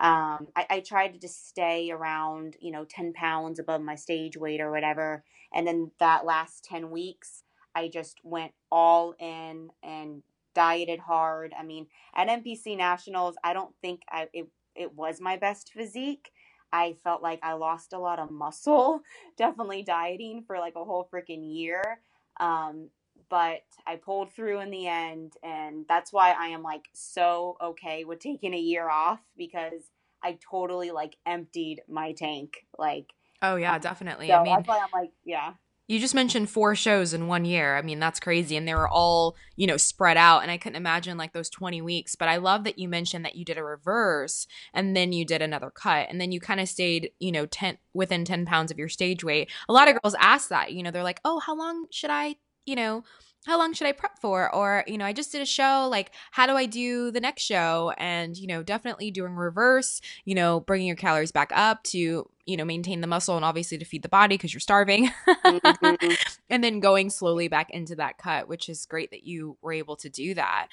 [0.00, 4.36] um, I, I tried to just stay around, you know, 10 pounds above my stage
[4.38, 5.22] weight or whatever.
[5.54, 7.42] And then that last 10 weeks,
[7.74, 10.22] I just went all in and
[10.56, 11.52] dieted hard.
[11.56, 16.30] I mean, at NPC Nationals, I don't think I, it, it was my best physique.
[16.72, 19.02] I felt like I lost a lot of muscle,
[19.36, 22.00] definitely dieting for like a whole freaking year.
[22.40, 22.88] Um,
[23.28, 28.04] but I pulled through in the end, and that's why I am like so okay
[28.04, 29.90] with taking a year off because
[30.24, 32.64] I totally like emptied my tank.
[32.78, 34.28] Like, oh yeah, um, definitely.
[34.28, 35.52] So I mean, that's why I'm like, yeah.
[35.88, 37.76] You just mentioned four shows in one year.
[37.76, 38.56] I mean, that's crazy.
[38.56, 40.42] And they were all, you know, spread out.
[40.42, 42.16] And I couldn't imagine like those 20 weeks.
[42.16, 45.42] But I love that you mentioned that you did a reverse and then you did
[45.42, 46.08] another cut.
[46.10, 49.22] And then you kind of stayed, you know, 10 within 10 pounds of your stage
[49.22, 49.50] weight.
[49.68, 52.36] A lot of girls ask that, you know, they're like, oh, how long should I,
[52.64, 53.04] you know,
[53.46, 54.52] how long should I prep for?
[54.52, 55.88] Or, you know, I just did a show.
[55.88, 57.92] Like, how do I do the next show?
[57.96, 62.56] And, you know, definitely doing reverse, you know, bringing your calories back up to, you
[62.56, 65.10] know, maintain the muscle and obviously to feed the body because you're starving.
[65.28, 66.14] mm-hmm.
[66.50, 69.94] and then going slowly back into that cut, which is great that you were able
[69.96, 70.66] to do that.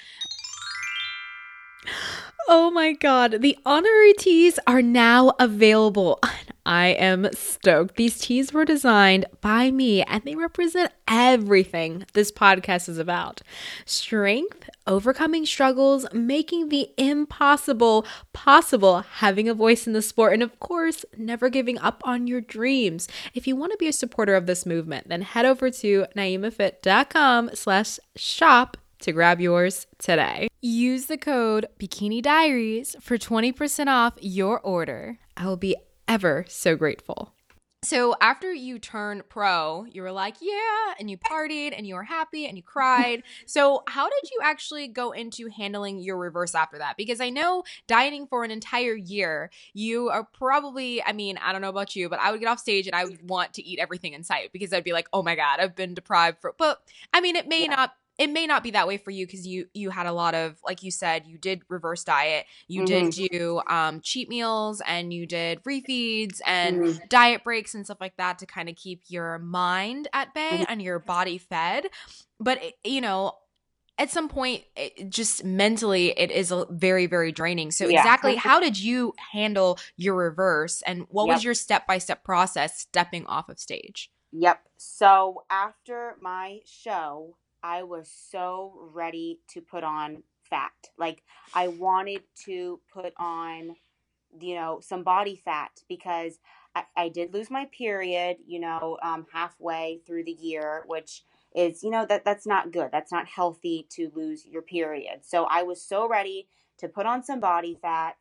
[2.48, 6.20] Oh my god, the honorary tees are now available.
[6.66, 7.96] I am stoked.
[7.96, 13.42] These tees were designed by me and they represent everything this podcast is about
[13.86, 20.60] strength, overcoming struggles, making the impossible possible, having a voice in the sport, and of
[20.60, 23.08] course, never giving up on your dreams.
[23.34, 27.52] If you want to be a supporter of this movement, then head over to naimafit.com
[27.54, 30.48] slash shop to grab yours today.
[30.62, 35.20] Use the code Bikini Diaries for 20% off your order.
[35.36, 35.76] I will be
[36.08, 37.34] ever so grateful.
[37.84, 42.04] So after you turned pro, you were like, yeah, and you partied and you were
[42.04, 43.24] happy and you cried.
[43.46, 46.96] so how did you actually go into handling your reverse after that?
[46.96, 51.62] Because I know dieting for an entire year, you are probably, I mean, I don't
[51.62, 53.80] know about you, but I would get off stage and I would want to eat
[53.80, 56.82] everything in sight because I'd be like, oh my God, I've been deprived for, but
[57.12, 57.76] I mean, it may yeah.
[57.76, 60.36] not it may not be that way for you because you you had a lot
[60.36, 63.10] of like you said you did reverse diet you mm-hmm.
[63.10, 67.06] did do um, cheat meals and you did refeeds and mm-hmm.
[67.10, 70.64] diet breaks and stuff like that to kind of keep your mind at bay mm-hmm.
[70.68, 71.86] and your body fed
[72.40, 73.34] but it, you know
[74.00, 78.00] at some point it just mentally it is a very very draining so yeah.
[78.00, 81.36] exactly how did you handle your reverse and what yep.
[81.36, 88.12] was your step-by-step process stepping off of stage yep so after my show I was
[88.32, 90.74] so ready to put on fat.
[90.98, 91.24] Like
[91.54, 93.76] I wanted to put on,
[94.40, 96.40] you know, some body fat because
[96.76, 101.24] I, I did lose my period, you know, um, halfway through the year, which
[101.56, 102.90] is, you know, that that's not good.
[102.92, 105.22] That's not healthy to lose your period.
[105.24, 106.48] So I was so ready
[106.80, 108.16] to put on some body fat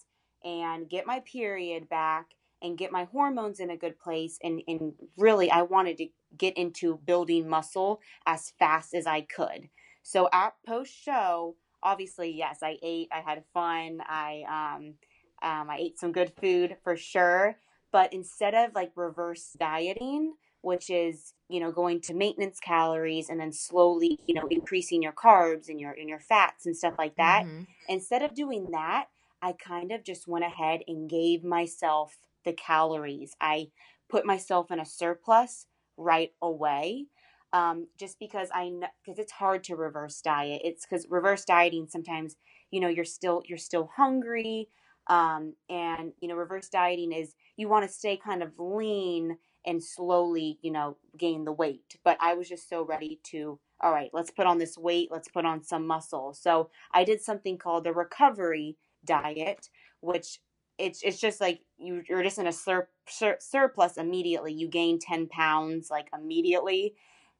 [0.44, 2.26] and get my period back
[2.62, 6.56] and get my hormones in a good place and, and really I wanted to get
[6.56, 9.68] into building muscle as fast as I could.
[10.02, 14.94] So at post show, obviously, yes, I ate, I had fun, I um,
[15.42, 17.56] um, I ate some good food for sure.
[17.90, 23.38] But instead of like reverse dieting, which is you know going to maintenance calories and
[23.38, 27.16] then slowly you know increasing your carbs and your and your fats and stuff like
[27.16, 27.64] that, mm-hmm.
[27.88, 29.06] instead of doing that,
[29.42, 33.34] I kind of just went ahead and gave myself the calories.
[33.40, 33.68] I
[34.08, 35.66] put myself in a surplus
[36.02, 37.06] right away.
[37.52, 40.62] Um, just because I know because it's hard to reverse diet.
[40.64, 42.36] It's because reverse dieting sometimes
[42.70, 44.68] you know you're still you're still hungry,
[45.08, 49.84] um, and you know reverse dieting is you want to stay kind of lean and
[49.84, 51.98] slowly you know gain the weight.
[52.04, 55.28] But I was just so ready to all right, let's put on this weight, let's
[55.28, 56.32] put on some muscle.
[56.34, 59.68] So I did something called the recovery diet,
[60.00, 60.38] which
[60.82, 64.52] it's it's just like you you're just in a sur, sur, surplus immediately.
[64.52, 66.94] You gain ten pounds like immediately,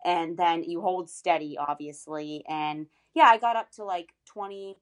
[0.04, 2.44] and then you hold steady, obviously.
[2.48, 4.76] And yeah, I got up to like twenty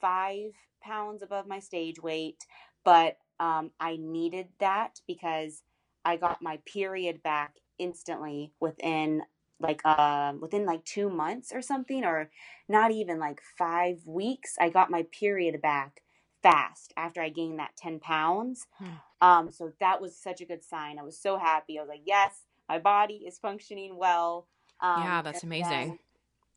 [0.00, 0.52] five
[0.82, 2.46] pounds above my stage weight,
[2.84, 5.62] but um, I needed that because
[6.04, 9.22] I got my period back instantly within
[9.60, 12.30] like uh within like 2 months or something or
[12.68, 16.02] not even like 5 weeks I got my period back
[16.44, 18.66] fast after I gained that 10 pounds.
[19.20, 20.98] Um so that was such a good sign.
[20.98, 21.78] I was so happy.
[21.78, 22.32] I was like, "Yes,
[22.68, 24.48] my body is functioning well."
[24.80, 25.88] Um Yeah, that's amazing.
[25.88, 25.98] then,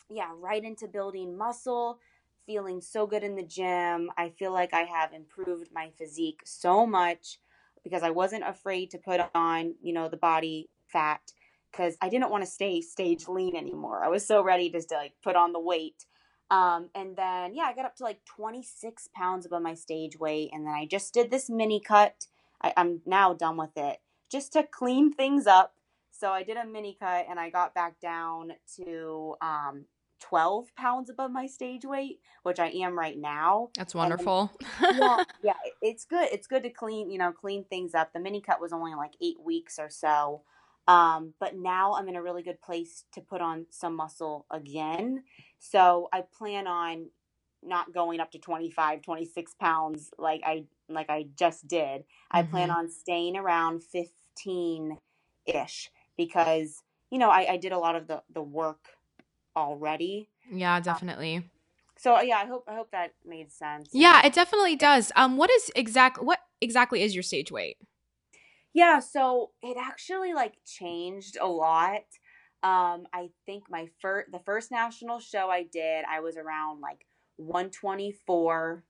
[0.09, 1.99] yeah, right into building muscle,
[2.45, 4.09] feeling so good in the gym.
[4.17, 7.39] I feel like I have improved my physique so much
[7.83, 11.21] because I wasn't afraid to put on, you know, the body fat
[11.71, 14.03] because I didn't want to stay stage lean anymore.
[14.03, 16.06] I was so ready just to like put on the weight.
[16.49, 20.51] Um, and then yeah, I got up to like 26 pounds above my stage weight,
[20.53, 22.27] and then I just did this mini cut.
[22.61, 25.73] I, I'm now done with it just to clean things up.
[26.11, 29.85] So I did a mini cut and I got back down to um,
[30.21, 33.69] 12 pounds above my stage weight, which I am right now.
[33.75, 34.51] That's And then wonderful.
[34.89, 36.29] yeah, yeah, it's good.
[36.31, 38.13] It's good to clean, you know, clean things up.
[38.13, 40.41] The mini cut was only like eight weeks or so.
[40.87, 45.23] Um, but now I'm in a really good place to put on some muscle again.
[45.59, 47.09] So I plan on
[47.63, 52.05] not going up to 25, 26 pounds like I like I just did.
[52.31, 52.75] I plan Mhm.
[52.77, 54.97] on staying around 15
[55.47, 58.85] ish because, you know, I, I did a lot of the, the work
[59.55, 60.29] already.
[60.51, 61.49] Yeah, definitely.
[61.97, 63.89] So yeah, I hope I hope that made sense.
[63.93, 65.11] Yeah, it definitely does.
[65.15, 66.23] Um, what is exact?
[66.23, 67.77] What exactly is your stage weight?
[68.77, 72.03] Yeah, so it actually like changed a lot.
[72.61, 77.07] Um, I think my first the first national show I did, I was around like
[77.37, 78.83] 124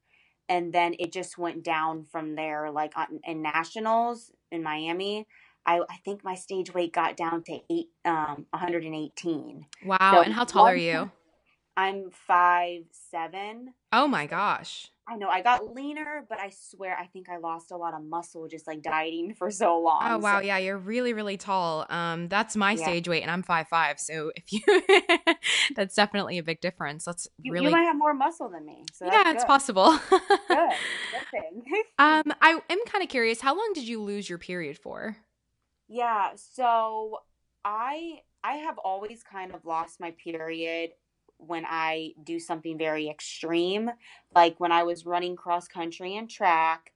[0.50, 5.26] and then it just went down from there like on in nationals in Miami.
[5.66, 9.66] I, I think my stage weight got down to eight um 118.
[9.86, 9.98] Wow.
[10.12, 11.10] So and how tall are you?
[11.78, 13.74] I'm five seven.
[13.94, 14.90] Oh my gosh.
[15.10, 18.04] I know I got leaner, but I swear I think I lost a lot of
[18.04, 20.02] muscle just like dieting for so long.
[20.04, 21.86] Oh wow, So- yeah, you're really, really tall.
[21.90, 22.84] Um, that's my Yeah.
[22.84, 24.00] stage weight, and I'm five five.
[24.00, 24.62] So if you,
[25.76, 27.06] that's definitely a big difference.
[27.06, 28.84] That's You, really, you might have more muscle than me.
[28.92, 29.92] So yeah, it's possible.
[30.10, 30.20] Good.
[30.50, 31.64] Good thing.
[32.00, 33.40] um, I am kind of curious.
[33.40, 35.16] How long did you lose your period for?
[35.88, 36.32] yeah.
[36.36, 37.20] So
[37.64, 40.90] I I have always kind of lost my period
[41.38, 43.92] when I do something very extreme.
[44.36, 46.94] Like when I was running cross country and track,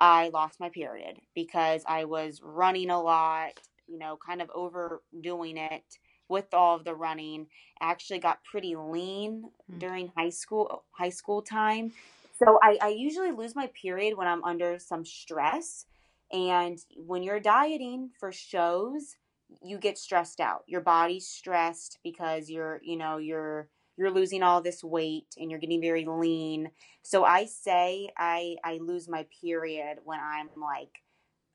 [0.00, 5.56] I lost my period because I was running a lot, you know, kind of overdoing
[5.56, 7.46] it with all of the running.
[7.80, 9.78] I actually got pretty lean Hmm.
[9.78, 11.92] during high school high school time.
[12.38, 15.86] So I, I usually lose my period when I'm under some stress.
[16.32, 19.16] And when you're dieting for shows,
[19.62, 20.64] you get stressed out.
[20.66, 25.60] Your body's stressed because you're, you know, you're you're losing all this weight and you're
[25.60, 26.70] getting very lean.
[27.02, 31.02] So I say I I lose my period when I'm like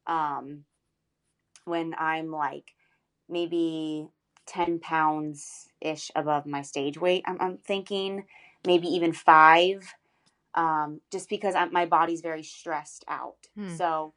[0.08, 0.64] um
[1.66, 2.74] when I'm like
[3.28, 4.08] maybe
[4.48, 7.24] 10 pounds ish above my stage weight.
[7.28, 8.26] I'm, I'm thinking
[8.66, 9.94] maybe even five,
[10.56, 13.38] um, just because I'm, my body's very stressed out.
[13.56, 13.76] Hmm.
[13.76, 14.14] So,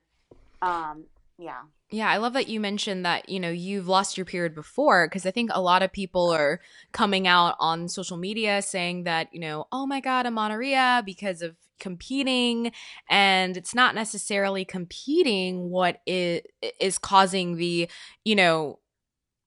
[0.63, 1.05] um,
[1.39, 1.63] yeah.
[1.93, 5.27] Yeah, I love that you mentioned that, you know, you've lost your period before because
[5.27, 6.59] I think a lot of people are
[6.93, 11.55] coming out on social media saying that, you know, oh my God, amenorrhea because of
[11.79, 12.73] competing.
[13.11, 16.41] And it's not necessarily competing what is,
[16.81, 17.91] is causing the,
[18.25, 18.79] you know,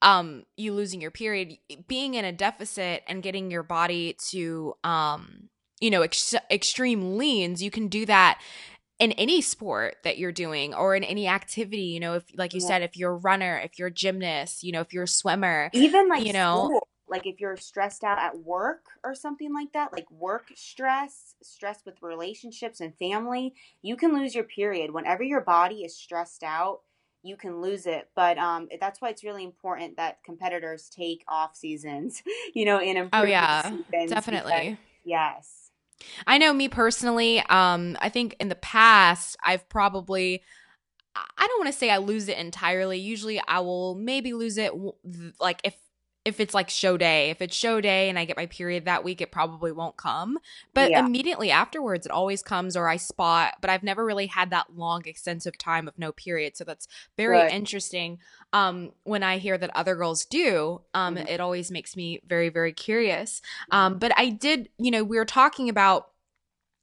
[0.01, 1.53] um you losing your period
[1.87, 7.63] being in a deficit and getting your body to um you know ex- extreme leans
[7.63, 8.39] you can do that
[8.99, 12.61] in any sport that you're doing or in any activity you know if like you
[12.61, 12.67] Yeah.
[12.67, 15.69] said if you're a runner if you're a gymnast you know if you're a swimmer
[15.73, 16.65] Even like, You know?
[16.65, 21.35] school, like if you're stressed out at work or something like that, like work stress,
[21.43, 24.91] stress with relationships and family, you can lose your period.
[24.91, 26.79] Whenever your body is stressed out,
[27.21, 28.09] you can lose it.
[28.15, 32.23] But um, that's why it's really important that competitors take off seasons,
[32.55, 35.64] you know, in oh yeah seasons because- definitely yes.
[36.27, 40.43] I know me personally, um, I think in the past I've probably
[41.15, 42.99] I don't want to say I lose it entirely.
[42.99, 44.73] Usually I will maybe lose it
[45.39, 45.75] like if
[46.25, 47.29] if it's like show day.
[47.29, 50.39] If it's show day and I get my period that week, it probably won't come.
[50.73, 50.97] But Yeah.
[50.97, 55.03] immediately afterwards it always comes or I spot, but I've never really had that long
[55.05, 56.57] extensive time of no period.
[56.57, 57.43] So that's very Right.
[57.43, 58.17] interesting.
[58.53, 61.27] Um when I hear that other girls do, um Mhm.
[61.27, 63.41] it always makes me very very curious.
[63.71, 66.07] Um, but I did, you know, we were talking about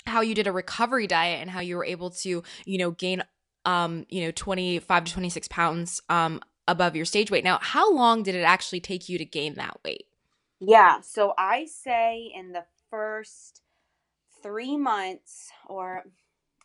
[0.06, 3.22] how you did a recovery diet and how you were able to, you know, gain,
[3.64, 7.44] um, you know, 25 to 26 pounds, um, above your stage weight.
[7.44, 10.06] Now, how long did it actually take you to gain that weight?
[10.60, 11.00] Yeah.
[11.00, 13.62] So I say in the first
[14.42, 16.04] three months, or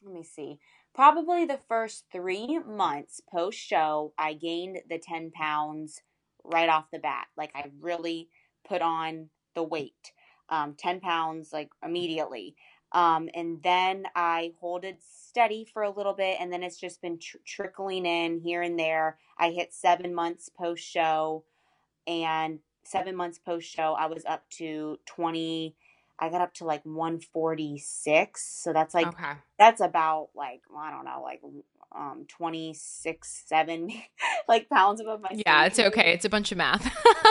[0.04, 0.60] let me see,
[0.94, 6.02] probably the first three months post show, I gained the 10 pounds
[6.44, 7.28] right off the bat.
[7.38, 8.30] Like I really
[8.68, 10.14] put on the weight,
[10.50, 12.56] um, 10 pounds like immediately.
[12.94, 17.02] Um, and then I hold it steady for a little bit, and then it's just
[17.02, 19.18] been tr- trickling in here and there.
[19.38, 21.44] I hit seven months post show,
[22.06, 25.76] and seven months post show, I was up to 20.
[26.20, 28.64] I got up to like 146.
[28.64, 29.34] So that's like, okay.
[29.60, 31.42] that's about like, I don't know, like
[31.96, 33.92] um 26 7
[34.48, 36.84] like pounds above my yeah it's okay it's a bunch of math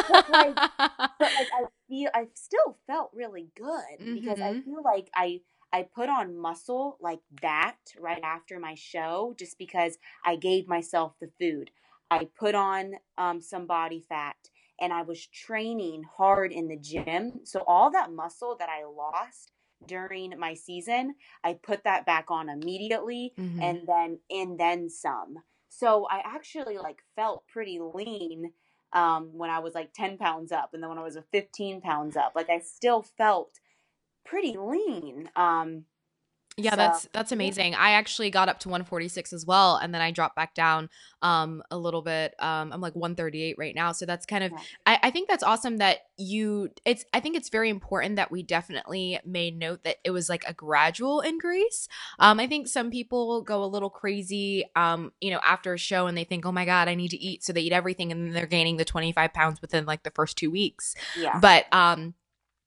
[0.09, 4.15] but, like, but like i feel i still felt really good mm-hmm.
[4.15, 4.61] because i mm-hmm.
[4.61, 5.41] feel like i
[5.73, 11.13] i put on muscle like that right after my show just because i gave myself
[11.21, 11.71] the food
[12.11, 14.37] i put on um, some body fat
[14.81, 19.53] and i was training hard in the gym so all that muscle that i lost
[19.87, 21.15] during my season,
[21.45, 23.61] I put that back on immediately mm-hmm.
[23.61, 25.37] and then and then some.
[25.69, 28.53] So I actually like felt pretty lean
[28.93, 32.17] um, when I was like 10 pounds up and then when I was 15 pounds
[32.17, 32.33] up.
[32.35, 33.59] Like I still felt
[34.25, 35.31] pretty lean.
[35.37, 35.85] Um,
[36.59, 37.75] yeah, so, that's that's amazing.
[37.75, 40.89] I actually got up to 146 as well, and then I dropped back down
[41.21, 42.35] um a little bit.
[42.39, 44.53] Um, I'm like 138 right now, so that's kind of.
[44.53, 44.59] Yeah.
[44.87, 46.71] I, I think that's awesome that you.
[46.87, 47.05] It's.
[47.13, 50.55] I think it's very important that we definitely made note that it was like a
[50.55, 51.89] gradual increase.
[52.19, 54.65] Um, I think some people go a little crazy.
[54.75, 57.19] Um, you know, after a show and they think, oh my god, I need to
[57.19, 60.11] eat, so they eat everything, and then they're gaining the 25 pounds within like the
[60.11, 60.95] first two weeks.
[61.19, 61.39] Yeah.
[61.39, 62.15] But um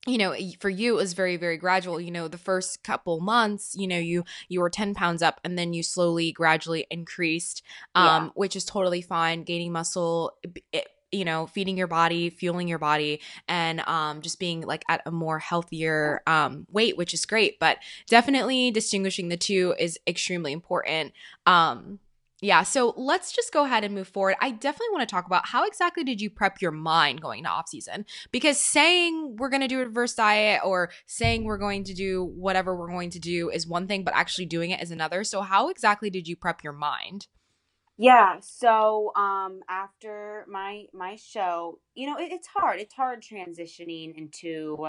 [0.07, 1.99] you know for you it was very very gradual.
[1.99, 5.57] You know the first couple months you know you you were 10 pounds up and
[5.57, 7.63] then you slowly gradually increased
[7.95, 8.29] um yeah.
[8.35, 9.43] which is totally fine.
[9.43, 10.33] Gaining muscle
[10.71, 15.01] it, you know feeding your body fueling your body and um just being like at
[15.05, 17.59] a more healthier um weight which is great.
[17.59, 17.77] But
[18.07, 21.13] definitely distinguishing the two is extremely important.
[21.45, 21.99] Um
[22.41, 24.35] yeah, so let's just go ahead and move forward.
[24.39, 27.49] I definitely want to talk about how exactly did you prep your mind going to
[27.49, 28.05] off season?
[28.31, 32.23] Because saying we're going to do a reverse diet or saying we're going to do
[32.35, 35.25] whatever we're going to do is one thing, but actually doing it is another.
[35.25, 37.27] So how exactly did you prep your mind?
[37.97, 42.79] Yeah, so um after my my show, you know, it, it's hard.
[42.79, 44.87] It's hard transitioning into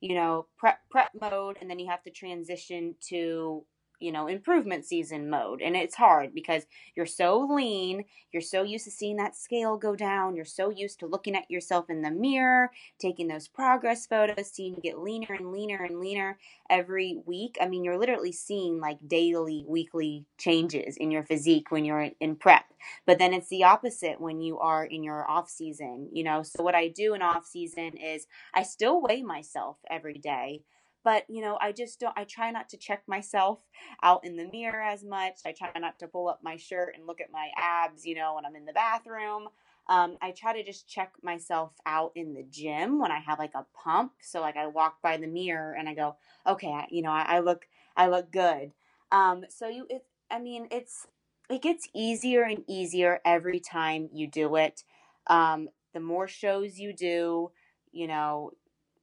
[0.00, 3.64] you know, prep prep mode and then you have to transition to
[4.02, 5.62] you know, improvement season mode.
[5.62, 9.94] And it's hard because you're so lean, you're so used to seeing that scale go
[9.94, 14.50] down, you're so used to looking at yourself in the mirror, taking those progress photos,
[14.50, 16.38] seeing you get leaner and leaner and leaner
[16.70, 17.56] every week.
[17.60, 22.36] I mean, you're literally seeing like daily, weekly changes in your physique when you're in
[22.36, 22.64] prep.
[23.06, 26.42] But then it's the opposite when you are in your off season, you know.
[26.42, 30.62] So what I do in off season is I still weigh myself every day
[31.04, 33.60] but you know i just don't i try not to check myself
[34.02, 35.40] out in the mirror as much.
[35.46, 38.34] I try not to pull up my shirt and look at my abs you know
[38.36, 39.48] when i'm in the bathroom.
[39.88, 43.54] Um, i try to just check myself out in the gym when i have like
[43.54, 44.12] a pump.
[44.22, 47.22] So like i walk by the mirror and i go okay I, you know I,
[47.36, 48.72] I, look i look good.
[49.12, 51.06] Um, so you it i mean it's
[51.50, 54.84] it gets easier and easier every time you do it.
[55.28, 57.50] Um, the more shows you do
[57.92, 58.52] you know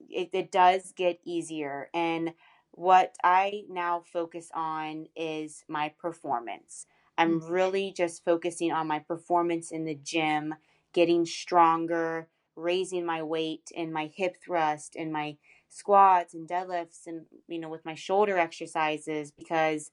[0.09, 1.89] it, it does get easier.
[1.93, 2.33] And
[2.71, 6.85] what I now focus on is my performance.
[7.17, 7.51] I'm mm-hmm.
[7.51, 10.55] really just focusing on my performance in the gym,
[10.93, 15.37] getting stronger, raising my weight and my hip thrust and my
[15.69, 19.91] squats and deadlifts and you know with my shoulder exercises because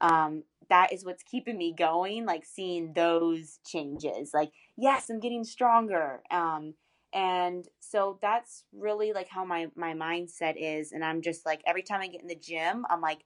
[0.00, 5.44] um, that is what's keeping me going like seeing those changes like yes i'm getting
[5.44, 6.74] stronger um,
[7.12, 11.82] and so that's really like how my my mindset is and i'm just like every
[11.82, 13.20] time i get in the gym i'm like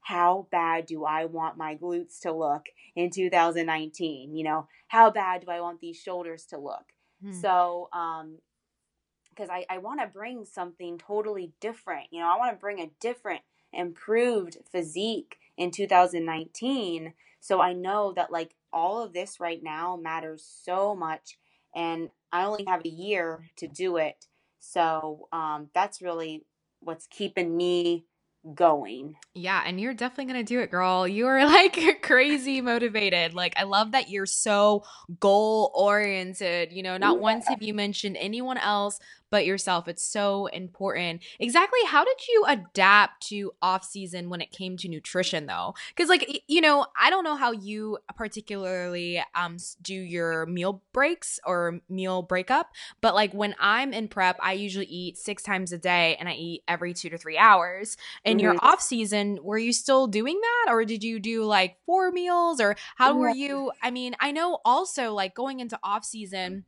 [0.00, 5.44] how bad do i want my glutes to look in 2019 you know how bad
[5.44, 7.32] do i want these shoulders to look hmm.
[7.32, 8.38] so um
[9.30, 12.80] because i i want to bring something totally different you know i want to bring
[12.80, 13.40] a different
[13.72, 20.44] improved physique in 2019 so i know that like all of this right now matters
[20.62, 21.38] so much
[21.74, 24.26] and I only have a year to do it.
[24.60, 26.44] So um, that's really
[26.80, 28.06] what's keeping me
[28.54, 29.14] going.
[29.34, 31.06] Yeah, and you're definitely going to do it, girl.
[31.06, 33.34] You are like crazy motivated.
[33.34, 34.84] Like I love that you're so
[35.20, 36.72] goal oriented.
[36.72, 37.20] You know, not yeah.
[37.20, 38.98] once have you mentioned anyone else
[39.32, 39.88] but yourself.
[39.88, 41.22] It's so important.
[41.40, 41.78] Exactly.
[41.86, 45.74] How did you adapt to off season when it came to nutrition though?
[45.88, 51.40] Because like you know, I don't know how you particularly um do your meal breaks
[51.46, 55.78] or meal breakup, but like when I'm in prep, I usually eat six times a
[55.78, 57.96] day and I eat every two to three hours.
[58.26, 58.44] In mm-hmm.
[58.44, 62.60] your off season, were you still doing that, or did you do like four meals,
[62.60, 63.72] or how were you?
[63.82, 66.66] I mean, I know also like going into off season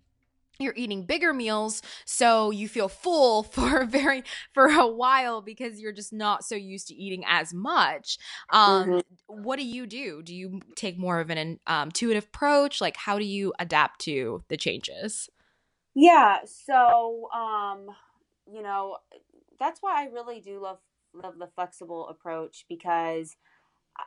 [0.59, 5.80] you're eating bigger meals so you feel full for a very for a while because
[5.80, 8.18] you're just not so used to eating as much.
[8.50, 9.42] Um mm-hmm.
[9.42, 10.22] what do you do?
[10.22, 12.80] Do you take more of an um, intuitive approach?
[12.80, 15.28] Like how do you adapt to the changes?
[15.94, 17.86] Yeah so um
[18.50, 18.96] you know
[19.59, 20.78] that's why i really do love
[21.14, 23.36] love the flexible approach because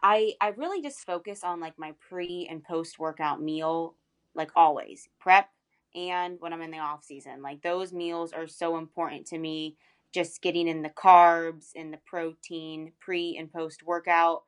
[0.04, 3.96] i i really just focus on like my pre and post workout meal
[4.38, 5.10] like always.
[5.20, 5.50] Prep
[5.98, 7.42] and when I'm in the off season.
[7.42, 9.76] Like those meals are so important to me.
[10.14, 14.44] Just getting in the carbs and the protein pre and post workout.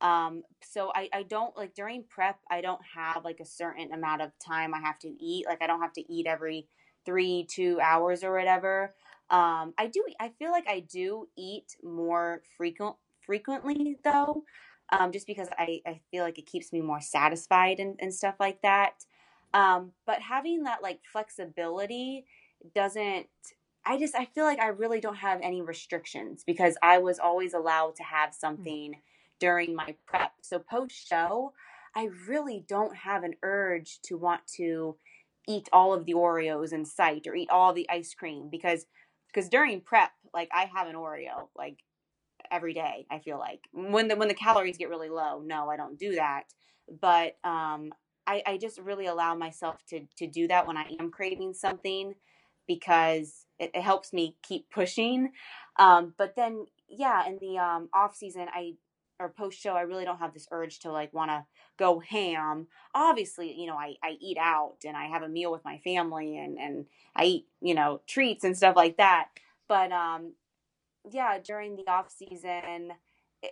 [0.00, 4.22] Um, so I, I don't like during prep, I don't have like a certain amount
[4.22, 5.46] of time I have to eat.
[5.46, 6.66] Like I don't have to eat every
[7.06, 8.94] three, two hours or whatever.
[9.30, 14.44] Um, I do, I feel like I do eat more frequent, frequently though.
[14.90, 18.34] Um, just because I, I feel like it keeps me more satisfied and, and stuff
[18.38, 19.04] like that.
[19.54, 22.26] Um, but having that like flexibility
[22.74, 23.26] doesn't
[23.86, 27.54] I just I feel like I really don't have any restrictions because I was always
[27.54, 28.38] allowed to have hmm.
[28.38, 28.98] something mm.
[29.38, 30.32] during my prep.
[30.42, 31.52] So post show,
[31.94, 34.96] I really don't have an urge to want to
[35.46, 38.86] eat all of the Oreos in sight or eat all the ice cream because
[39.28, 41.78] because during prep, like I have an Oreo like
[42.50, 43.06] every day.
[43.10, 46.14] I feel like when the when the calories get really low, no, I don't do
[46.14, 46.44] that.
[47.00, 47.92] But um,
[48.26, 52.14] I, I just really allow myself to to do that when I am craving something
[52.66, 55.32] because it, it helps me keep pushing.
[55.78, 58.74] Um, but then yeah, in the um, off season, I
[59.20, 61.44] or post show, I really don't have this urge to like want to
[61.78, 62.66] go ham.
[62.94, 66.36] Obviously, you know, I, I eat out and I have a meal with my family
[66.36, 69.28] and, and I eat, you know, treats and stuff like that.
[69.68, 70.34] But um,
[71.10, 72.92] yeah, during the off season,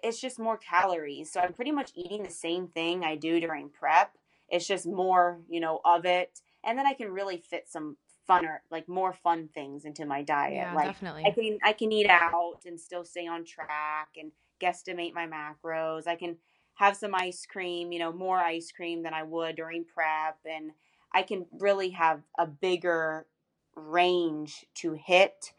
[0.02, 1.32] it's just more calories.
[1.32, 4.16] So I'm pretty much eating the same thing I do during prep.
[4.52, 6.40] It's just more, you know, of it.
[6.64, 7.96] And then I can really fit some
[8.28, 10.54] funner, like more fun things into my diet.
[10.54, 11.24] Yeah, like definitely.
[11.26, 14.30] I can I can eat out and still stay on track and
[14.62, 16.06] guesstimate my macros.
[16.06, 16.36] I can
[16.74, 20.70] have some ice cream, you know, more ice cream than I would during prep and
[21.12, 23.26] I can really have a bigger
[23.74, 25.52] range to hit.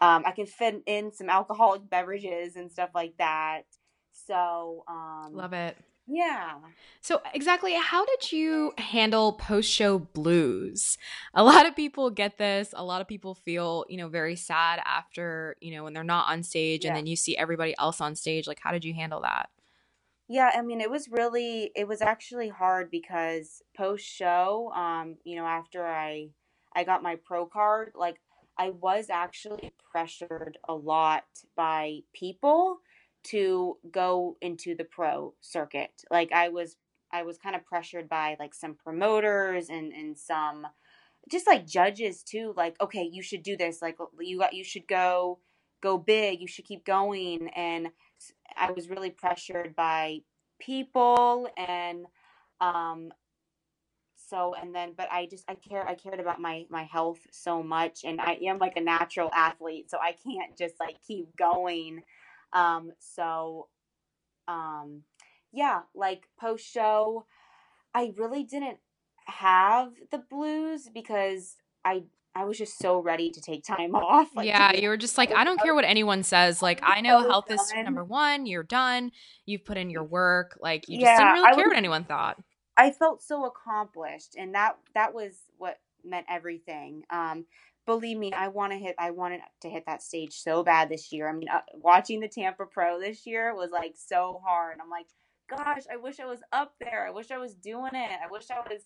[0.00, 3.62] Um, I can fit in some alcoholic beverages and stuff like that.
[4.12, 5.76] So, um, love it.
[6.12, 6.54] Yeah.
[7.00, 10.98] So, exactly, how did you handle post show blues?
[11.34, 12.74] A lot of people get this.
[12.76, 16.28] A lot of people feel, you know, very sad after, you know, when they're not
[16.28, 16.88] on stage yeah.
[16.88, 18.48] and then you see everybody else on stage.
[18.48, 19.50] Like, how did you handle that?
[20.28, 25.36] Yeah, I mean, it was really, it was actually hard because post show, um, you
[25.36, 26.30] know, after I,
[26.74, 28.20] I got my pro card, like,
[28.58, 31.24] I was actually pressured a lot
[31.56, 32.80] by people
[33.24, 36.02] to go into the pro circuit.
[36.10, 36.76] Like I was
[37.12, 40.66] I was kind of pressured by like some promoters and and some
[41.30, 44.86] just like judges too like okay, you should do this like you got you should
[44.86, 45.38] go
[45.82, 47.88] go big, you should keep going and
[48.56, 50.20] I was really pressured by
[50.60, 52.04] people and
[52.60, 53.10] um
[54.28, 57.62] so and then but i just i care i cared about my my health so
[57.62, 62.02] much and i am like a natural athlete so i can't just like keep going
[62.52, 63.68] um, so,
[64.48, 65.02] um,
[65.52, 67.26] yeah, like post show,
[67.94, 68.78] I really didn't
[69.26, 74.28] have the blues because I I was just so ready to take time off.
[74.34, 76.62] Like, yeah, you were just like, I don't care what anyone says.
[76.62, 77.58] Like, I know health done.
[77.58, 78.46] is number one.
[78.46, 79.10] You're done.
[79.46, 80.56] You've put in your work.
[80.60, 82.40] Like, you just didn't really care was, what anyone thought.
[82.76, 87.02] I felt so accomplished, and that that was what meant everything.
[87.10, 87.46] Um,
[87.86, 88.94] believe me, I want to hit.
[88.98, 91.28] I wanted to hit that stage so bad this year.
[91.28, 94.78] I mean, uh, watching the Tampa Pro this year was like so hard.
[94.82, 95.06] I'm like,
[95.48, 97.06] gosh, I wish I was up there.
[97.06, 98.10] I wish I was doing it.
[98.24, 98.82] I wish I was,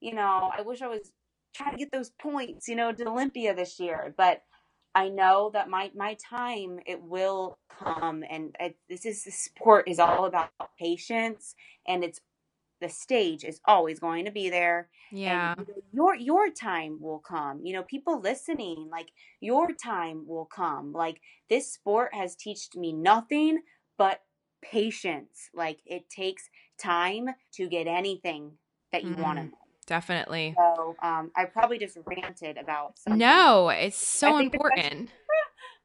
[0.00, 1.12] you know, I wish I was
[1.54, 4.14] trying to get those points, you know, to Olympia this year.
[4.16, 4.42] But
[4.94, 9.88] I know that my my time it will come, and it, this is the sport
[9.88, 11.54] is all about patience,
[11.86, 12.20] and it's
[12.80, 14.88] the stage is always going to be there.
[15.12, 15.54] Yeah.
[15.56, 17.64] And your your time will come.
[17.64, 20.92] You know, people listening, like your time will come.
[20.92, 23.62] Like this sport has taught me nothing
[23.98, 24.20] but
[24.62, 25.50] patience.
[25.54, 28.52] Like it takes time to get anything
[28.92, 29.22] that you mm-hmm.
[29.22, 29.56] want to
[29.90, 30.54] definitely.
[30.56, 33.18] So um, I probably just ranted about something.
[33.18, 35.10] No, it's so important.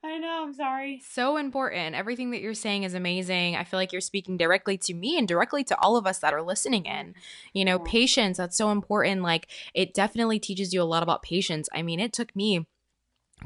[0.05, 1.01] I know, I'm sorry.
[1.09, 1.95] So important.
[1.95, 3.55] Everything that you're saying is amazing.
[3.55, 6.33] I feel like you're speaking directly to me and directly to all of us that
[6.33, 7.15] are listening in.
[7.53, 7.91] You know, yeah.
[7.91, 9.23] patience, that's so important.
[9.23, 11.67] Like, it definitely teaches you a lot about patience.
[11.73, 12.67] I mean, it took me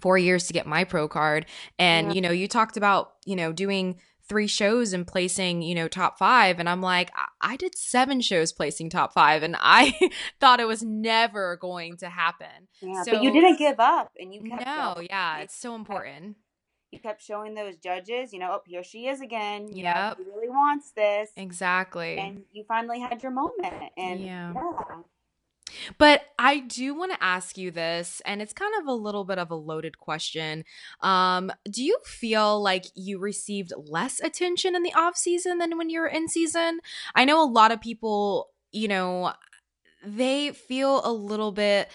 [0.01, 1.45] four years to get my pro card.
[1.77, 2.13] And, yeah.
[2.13, 3.97] you know, you talked about, you know, doing
[4.29, 6.59] three shows and placing, you know, top five.
[6.59, 9.97] And I'm like, I, I did seven shows placing top five, and I
[10.39, 12.67] thought it was never going to happen.
[12.79, 15.07] Yeah, so, but you didn't give up, and you kept no, going.
[15.09, 16.37] yeah, it's so important.
[16.91, 19.69] You kept showing those judges, you know, oh, here she is again.
[19.71, 21.29] Yeah, she really wants this.
[21.37, 22.17] Exactly.
[22.17, 24.53] And you finally had your moment, and yeah.
[24.55, 25.01] yeah.
[25.97, 29.37] But I do want to ask you this, and it's kind of a little bit
[29.37, 30.63] of a loaded question.
[31.01, 35.89] Um, do you feel like you received less attention in the off season than when
[35.89, 36.79] you were in season?
[37.15, 39.33] I know a lot of people, you know,
[40.03, 41.89] they feel a little bit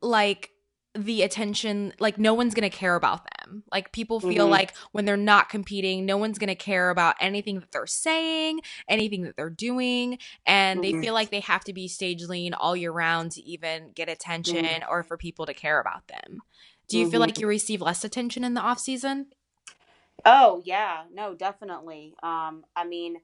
[0.00, 0.51] like
[0.94, 4.50] the attention like no one's going to care about them like people feel mm-hmm.
[4.50, 8.60] like when they're not competing no one's going to care about anything that they're saying
[8.88, 10.98] anything that they're doing and mm-hmm.
[10.98, 14.10] they feel like they have to be stage lean all year round to even get
[14.10, 14.90] attention mm-hmm.
[14.90, 16.40] or for people to care about them
[16.88, 17.42] do you feel like mm-hmm.
[17.42, 19.26] you receive less attention in the off season
[20.26, 23.16] oh yeah no definitely um i mean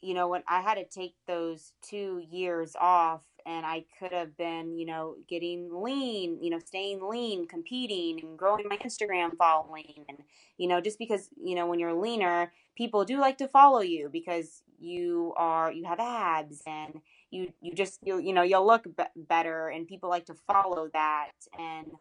[0.00, 4.36] you know when i had to take those two years off and I could have
[4.36, 10.04] been, you know, getting lean, you know, staying lean, competing and growing my Instagram following.
[10.08, 10.18] And,
[10.58, 14.08] you know, just because, you know, when you're leaner, people do like to follow you
[14.10, 18.84] because you are, you have abs and you, you just, you, you know, you'll look
[18.84, 21.32] be- better and people like to follow that.
[21.58, 21.92] And,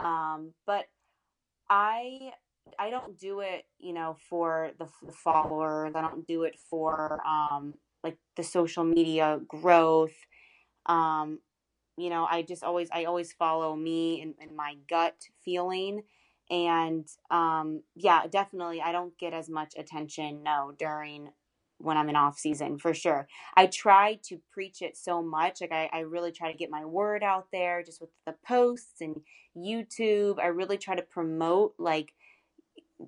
[0.00, 0.86] um, but
[1.68, 2.32] I,
[2.78, 5.92] I don't do it, you know, for the, the followers.
[5.94, 10.14] I don't do it for, um, like the social media growth
[10.86, 11.38] um,
[11.96, 16.02] you know, I just always I always follow me and, and my gut feeling.
[16.50, 21.30] And um, yeah, definitely I don't get as much attention no during
[21.78, 23.26] when I'm in off season for sure.
[23.56, 25.60] I try to preach it so much.
[25.60, 29.00] Like I, I really try to get my word out there just with the posts
[29.00, 29.16] and
[29.56, 30.38] YouTube.
[30.38, 32.12] I really try to promote like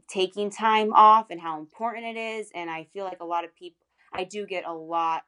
[0.09, 2.51] taking time off and how important it is.
[2.55, 3.78] And I feel like a lot of people
[4.12, 5.22] I do get a lot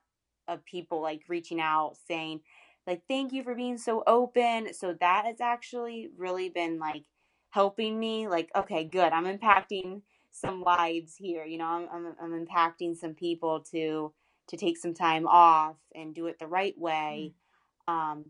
[0.49, 2.41] of people like reaching out saying
[2.87, 7.05] like thank you for being so open so that has actually really been like
[7.51, 10.01] helping me like okay good i'm impacting
[10.31, 14.13] some lives here you know i'm i'm, I'm impacting some people to
[14.49, 17.35] to take some time off and do it the right way
[17.89, 17.93] mm.
[17.93, 18.25] um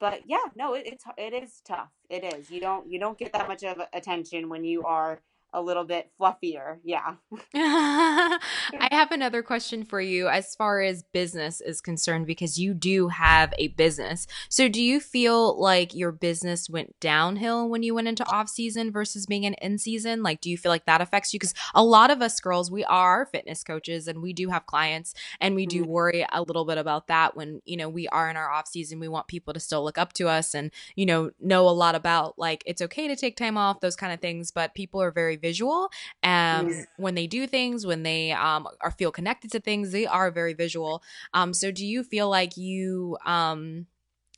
[0.00, 3.34] but yeah no it, it's it is tough it is you don't you don't get
[3.34, 5.20] that much of attention when you are
[5.58, 6.78] a little bit fluffier.
[6.84, 7.14] Yeah.
[7.54, 13.08] I have another question for you as far as business is concerned because you do
[13.08, 14.26] have a business.
[14.48, 18.92] So do you feel like your business went downhill when you went into off season
[18.92, 20.22] versus being in in season?
[20.22, 22.84] Like do you feel like that affects you cuz a lot of us girls we
[22.84, 25.90] are fitness coaches and we do have clients and we do mm-hmm.
[25.90, 29.00] worry a little bit about that when, you know, we are in our off season.
[29.00, 31.94] We want people to still look up to us and, you know, know a lot
[31.94, 35.10] about like it's okay to take time off, those kind of things, but people are
[35.10, 35.88] very visual.
[36.22, 36.86] Um, yes.
[36.96, 40.54] when they do things, when they um are feel connected to things, they are very
[40.54, 41.02] visual.
[41.34, 43.86] Um, so do you feel like you um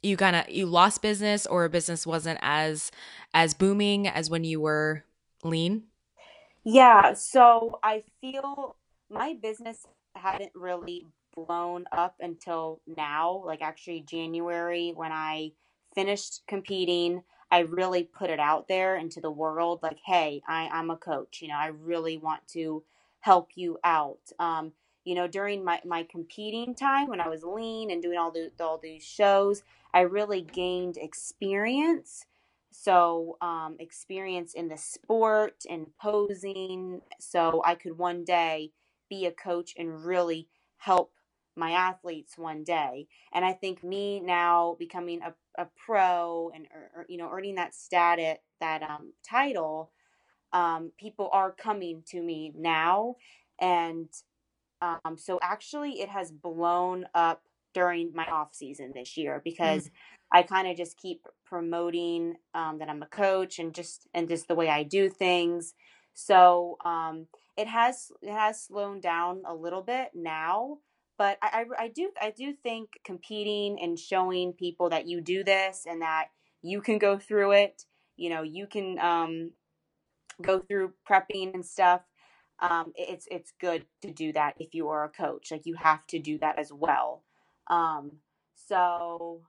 [0.03, 2.91] you kind of you lost business or a business wasn't as
[3.35, 5.05] as booming as when you were
[5.45, 5.85] lean?
[6.65, 8.77] Yeah, so I feel
[9.09, 15.53] my business hadn't really blown up until now, like actually January when I
[15.95, 17.23] finished competing.
[17.51, 21.41] I really put it out there into the world like, hey, I, I'm a coach.
[21.43, 22.85] You know, I really want to
[23.21, 24.21] help you out.
[24.39, 24.73] Um,
[25.05, 28.51] you know, during my, my competing time when I was lean and doing all the
[28.61, 29.63] all these shows,
[29.95, 32.27] I really gained experience.
[32.73, 38.73] So, um, experience in the sport and posing, so I could one day
[39.09, 40.49] be a coach and really
[40.79, 41.13] help
[41.57, 43.07] my athletes one day.
[43.33, 47.75] And I think me now becoming a, a pro and or, you know earning that
[47.75, 49.91] status that um, title,
[50.53, 53.17] um, people are coming to me now,
[53.61, 54.09] and
[54.83, 57.43] um, so actually it has blown up
[57.73, 59.91] during my off season this year because mm.
[60.33, 64.49] I kind of just keep promoting um, that I'm a coach and just and just
[64.49, 65.75] the way I do things.
[66.15, 67.27] So um,
[67.57, 70.79] it has it has slowed down a little bit now,
[71.21, 75.45] but I, I, I do I do think competing and showing people that you do
[75.45, 76.29] this and that
[76.63, 77.85] you can go through it.
[78.17, 79.53] You know, you can um,
[80.43, 82.01] go through prepping and stuff.
[82.61, 85.51] Um, it's it's good to do that if you are a coach.
[85.51, 87.23] Like you have to do that as well.
[87.69, 88.13] Um,
[88.57, 89.43] So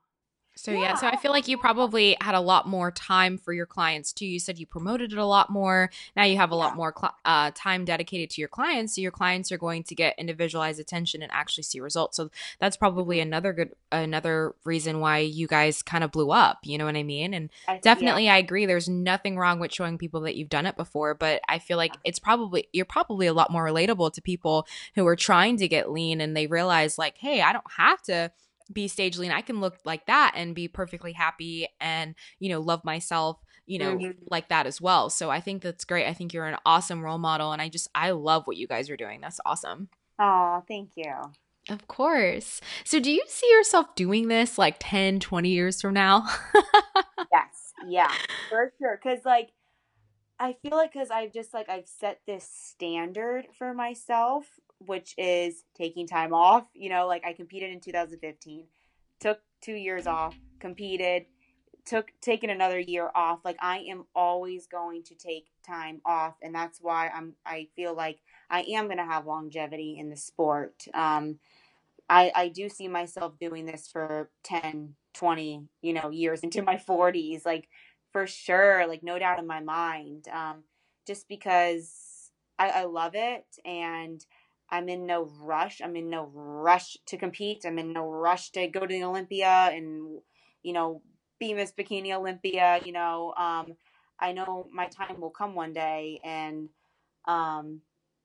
[0.54, 0.80] so yeah.
[0.80, 0.94] yeah.
[0.96, 4.26] so I feel like you probably had a lot more time for your clients too.
[4.26, 5.90] You said you promoted it a lot more.
[6.14, 6.58] Now you have a yeah.
[6.58, 8.94] lot more cl- uh, time dedicated to your clients.
[8.94, 12.16] So your clients are going to get individualized attention and actually see results.
[12.16, 12.30] So
[12.60, 13.28] that's probably mm-hmm.
[13.28, 16.58] another good another reason why you guys kind of blew up.
[16.64, 17.34] You know what I mean?
[17.34, 18.34] And I, definitely, yeah.
[18.34, 18.66] I agree.
[18.66, 21.96] There's nothing wrong with showing people that you've done it before, but I feel like
[22.04, 25.90] it's probably you're probably a lot more relatable to people who are trying to get
[25.90, 28.30] lean and they realize like, hey, I don't have to
[28.72, 29.30] be stage lean.
[29.30, 33.78] I can look like that and be perfectly happy and, you know, love myself, you
[33.78, 34.22] know, mm-hmm.
[34.30, 35.10] like that as well.
[35.10, 36.06] So I think that's great.
[36.06, 37.52] I think you're an awesome role model.
[37.52, 39.20] And I just, I love what you guys are doing.
[39.20, 39.88] That's awesome.
[40.18, 41.14] Oh, thank you.
[41.68, 42.60] Of course.
[42.84, 46.26] So do you see yourself doing this like 10, 20 years from now?
[47.32, 47.72] yes.
[47.86, 48.12] Yeah,
[48.48, 48.98] for sure.
[49.02, 49.50] Cause like,
[50.38, 54.46] I feel like because I've just like I've set this standard for myself
[54.86, 56.64] which is taking time off.
[56.74, 58.66] You know, like I competed in 2015,
[59.20, 61.26] took two years off, competed,
[61.84, 63.40] took taken another year off.
[63.44, 67.34] Like I am always going to take time off, and that's why I'm.
[67.44, 68.20] I feel like
[68.50, 70.84] I am going to have longevity in the sport.
[70.94, 71.38] Um,
[72.08, 76.76] I I do see myself doing this for 10, 20, you know, years into my
[76.76, 77.68] 40s, like
[78.12, 80.28] for sure, like no doubt in my mind.
[80.32, 80.64] Um,
[81.06, 84.24] just because I, I love it and
[84.72, 85.82] I'm in no rush.
[85.84, 87.64] I'm in no rush to compete.
[87.66, 90.20] I'm in no rush to go to the Olympia and,
[90.62, 91.02] you know,
[91.38, 92.80] be Miss Bikini Olympia.
[92.84, 93.76] You know, um,
[94.18, 96.20] I know my time will come one day.
[96.24, 96.70] And
[97.26, 97.82] um,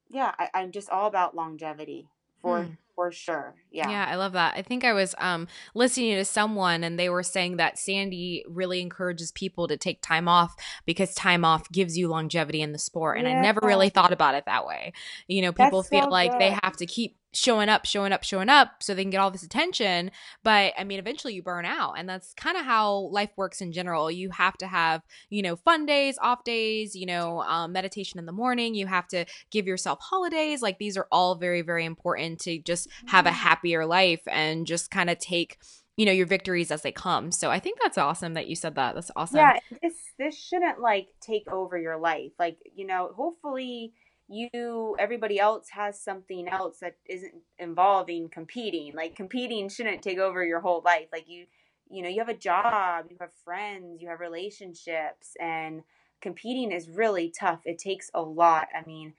[0.09, 2.07] yeah, I, I'm just all about longevity
[2.41, 3.53] for mm for sure.
[3.71, 3.91] Yeah.
[3.91, 4.55] Yeah, I love that.
[4.57, 8.81] I think I was um listening to someone and they were saying that Sandy really
[8.81, 10.55] encourages people to take time off
[10.87, 13.19] because time off gives you longevity in the sport.
[13.19, 13.37] And yeah.
[13.37, 14.93] I never really thought about it that way.
[15.27, 16.41] You know, people That's feel so like good.
[16.41, 19.29] they have to keep showing up, showing up, showing up so they can get all
[19.29, 20.09] this attention.
[20.43, 21.93] But I mean, eventually you burn out.
[21.97, 24.09] And that's kind of how life works in general.
[24.09, 28.25] You have to have, you know, fun days, off days, you know, um, meditation in
[28.25, 28.73] the morning.
[28.73, 30.61] You have to give yourself holidays.
[30.61, 34.89] Like these are all very, very important to just have a happier life and just
[34.89, 35.57] kind of take
[35.95, 38.75] you know your victories as they come so i think that's awesome that you said
[38.75, 43.11] that that's awesome yeah this this shouldn't like take over your life like you know
[43.15, 43.93] hopefully
[44.27, 48.93] you everybody else has something else that isn't involving competing.
[48.95, 51.07] Like competing shouldn't take over your whole life.
[51.11, 51.45] Like you
[51.89, 55.83] you know you have a job you have friends you have relationships and
[56.21, 57.61] competing is really tough.
[57.65, 58.67] It takes a lot.
[58.75, 59.13] I mean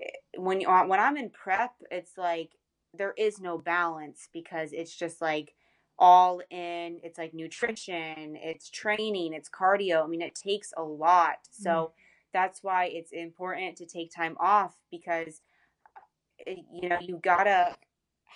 [0.00, 2.50] eh, when you when i'm in prep it's like
[2.94, 5.54] there is no balance because it's just like
[5.98, 6.98] all in.
[7.02, 10.04] It's like nutrition it's training it's cardio.
[10.04, 11.38] I mean it takes a lot.
[11.50, 11.90] So mm
[12.32, 15.40] that's why it's important to take time off because
[16.46, 17.74] eh, you know you gotta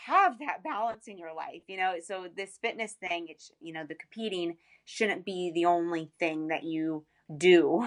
[0.06, 1.94] have that balance in your life you know?
[2.04, 6.64] So this fitness thing it's you know the competing shouldn't be the only thing that
[6.64, 7.04] you
[7.36, 7.84] do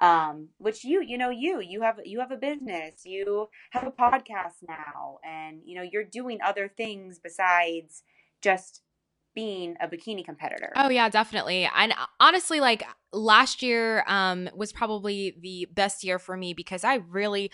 [0.00, 3.90] um which you you know you you have you have a business you have a
[3.90, 8.02] podcast now and you know you're doing other things besides
[8.40, 8.82] just
[9.38, 10.72] being a bikini competitor.
[10.74, 11.68] Oh yeah, definitely.
[11.72, 12.82] And uh, honestly like
[13.12, 17.52] last year um was probably the best year for me because I really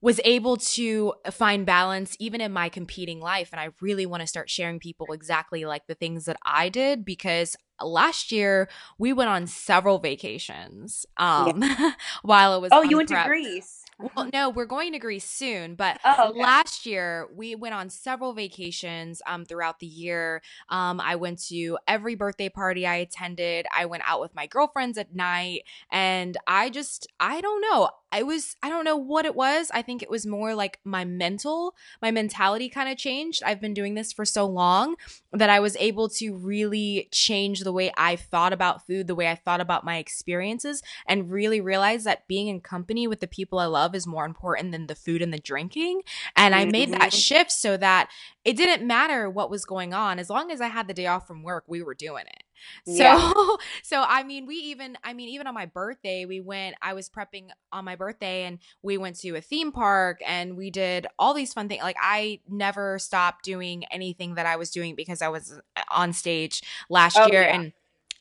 [0.00, 4.28] was able to find balance even in my competing life and I really want to
[4.28, 9.28] start sharing people exactly like the things that I did because last year we went
[9.28, 11.92] on several vacations um yeah.
[12.22, 13.24] while it was Oh, you went prep.
[13.24, 13.77] to Greece.
[13.98, 16.40] Well, no, we're going to Greece soon, but oh, okay.
[16.40, 20.40] last year we went on several vacations um, throughout the year.
[20.68, 23.66] Um, I went to every birthday party I attended.
[23.74, 27.90] I went out with my girlfriends at night, and I just, I don't know.
[28.10, 29.70] I was, I don't know what it was.
[29.74, 33.42] I think it was more like my mental, my mentality kind of changed.
[33.44, 34.94] I've been doing this for so long
[35.32, 39.28] that I was able to really change the way I thought about food, the way
[39.28, 43.58] I thought about my experiences, and really realize that being in company with the people
[43.58, 46.02] I love is more important than the food and the drinking.
[46.36, 47.08] And I made that mm-hmm.
[47.10, 48.10] shift so that
[48.44, 50.18] it didn't matter what was going on.
[50.18, 52.42] As long as I had the day off from work, we were doing it.
[52.86, 53.32] So yeah.
[53.82, 57.08] so I mean we even I mean even on my birthday we went I was
[57.08, 61.34] prepping on my birthday and we went to a theme park and we did all
[61.34, 65.28] these fun things like I never stopped doing anything that I was doing because I
[65.28, 67.54] was uh, on stage last oh, year yeah.
[67.54, 67.72] and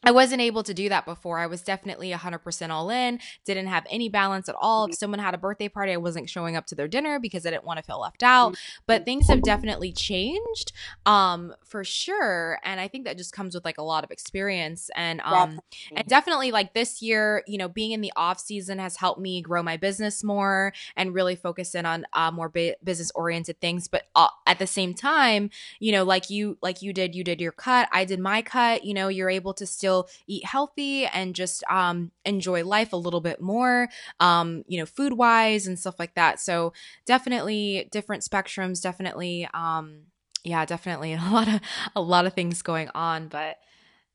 [0.03, 1.39] I wasn't able to do that before.
[1.39, 4.85] I was definitely 100% all in, didn't have any balance at all.
[4.85, 7.49] If someone had a birthday party, I wasn't showing up to their dinner because I
[7.49, 8.57] didn't want to feel left out.
[8.85, 10.71] But things have definitely changed
[11.05, 14.89] um for sure, and I think that just comes with like a lot of experience
[14.95, 15.97] and um Definitely.
[15.97, 19.41] and definitely like this year, you know, being in the off season has helped me
[19.41, 23.87] grow my business more and really focus in on uh, more bu- business oriented things,
[23.87, 27.41] but uh, at the same time, you know, like you like you did, you did
[27.41, 29.86] your cut, I did my cut, you know, you're able to still
[30.27, 35.13] eat healthy and just um, enjoy life a little bit more, um, you know, food
[35.13, 36.39] wise and stuff like that.
[36.39, 36.73] So
[37.05, 40.03] definitely different spectrums, definitely, um,
[40.43, 41.61] yeah, definitely a lot of
[41.95, 43.57] a lot of things going on, but.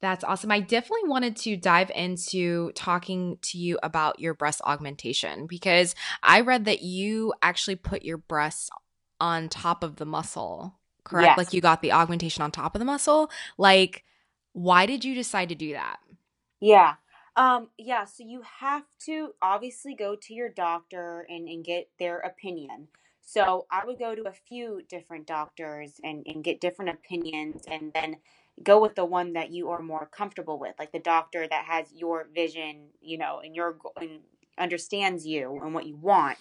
[0.00, 0.50] That's awesome.
[0.50, 5.94] I definitely wanted to dive into talking to you about your breast augmentation because
[6.24, 8.68] I read that you actually put your breasts
[9.20, 11.28] on top of the muscle, correct?
[11.28, 11.38] Yes.
[11.38, 13.30] Like you got the augmentation on top of the muscle.
[13.56, 14.04] Like,
[14.52, 15.98] why did you decide to do that?
[16.60, 16.94] Yeah.
[17.36, 22.18] Um, yeah, so you have to obviously go to your doctor and, and get their
[22.18, 22.88] opinion.
[23.22, 27.92] So I would go to a few different doctors and, and get different opinions and
[27.94, 28.16] then
[28.62, 31.86] go with the one that you are more comfortable with, like the doctor that has
[31.94, 34.20] your vision, you know, and your and
[34.58, 36.38] understands you and what you want.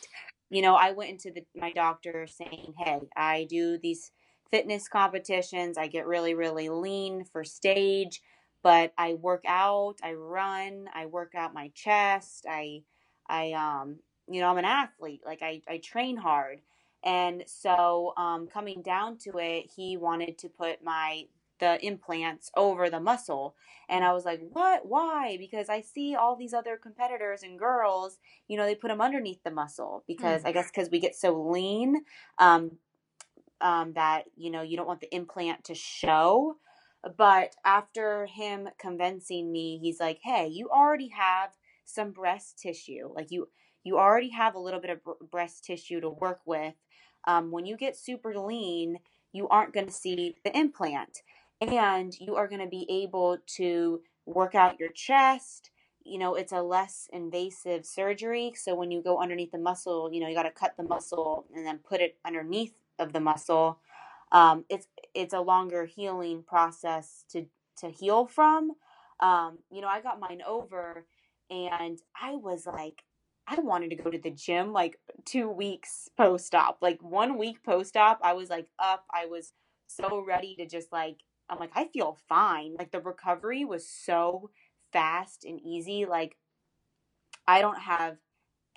[0.50, 4.12] You know, I went into the, my doctor saying, "Hey, I do these
[4.52, 5.78] fitness competitions.
[5.78, 8.22] I get really, really lean for stage,
[8.64, 12.46] but I work out, I run, I work out my chest.
[12.50, 12.84] I,
[13.28, 13.98] I, um,
[14.30, 15.22] you know, I'm an athlete.
[15.26, 16.62] Like I, I train hard."
[17.04, 21.26] And so, um, coming down to it, he wanted to put my
[21.60, 23.56] the implants over the muscle.
[23.88, 24.88] And I was like, what?
[24.88, 25.38] Why?
[25.38, 29.44] Because I see all these other competitors and girls, you know, they put them underneath
[29.44, 30.48] the muscle because Mm.
[30.48, 32.04] I guess because we get so lean
[32.40, 32.72] um,
[33.62, 36.56] um, that, you know, you don't want the implant to show.
[37.18, 41.52] But after him convincing me, he's like, hey, you already have
[41.86, 43.10] some breast tissue.
[43.14, 43.50] Like you,
[43.84, 46.76] you already have a little bit of br- breast tissue to work with.
[47.28, 48.98] Um, when you get super lean,
[49.32, 51.22] you aren't going to see the implant
[51.62, 55.72] and you are going to be able to work out your chest.
[56.04, 58.54] You know, it's a less invasive surgery.
[58.56, 61.46] So when you go underneath the muscle, you know, you got to cut the muscle
[61.56, 63.80] and then put it underneath of the muscle.
[64.32, 67.46] Um, it's it's a longer healing process to
[67.78, 68.72] to heal from.
[69.20, 71.06] Um, you know, I got mine over,
[71.50, 73.04] and I was like,
[73.48, 76.78] I wanted to go to the gym like two weeks post op.
[76.82, 79.06] Like one week post op, I was like up.
[79.14, 79.54] I was
[79.88, 81.18] so ready to just like
[81.50, 82.76] I'm like, I feel fine.
[82.80, 84.52] Like the recovery was so
[84.94, 86.06] fast and easy.
[86.06, 86.38] Like
[87.48, 88.18] I don't have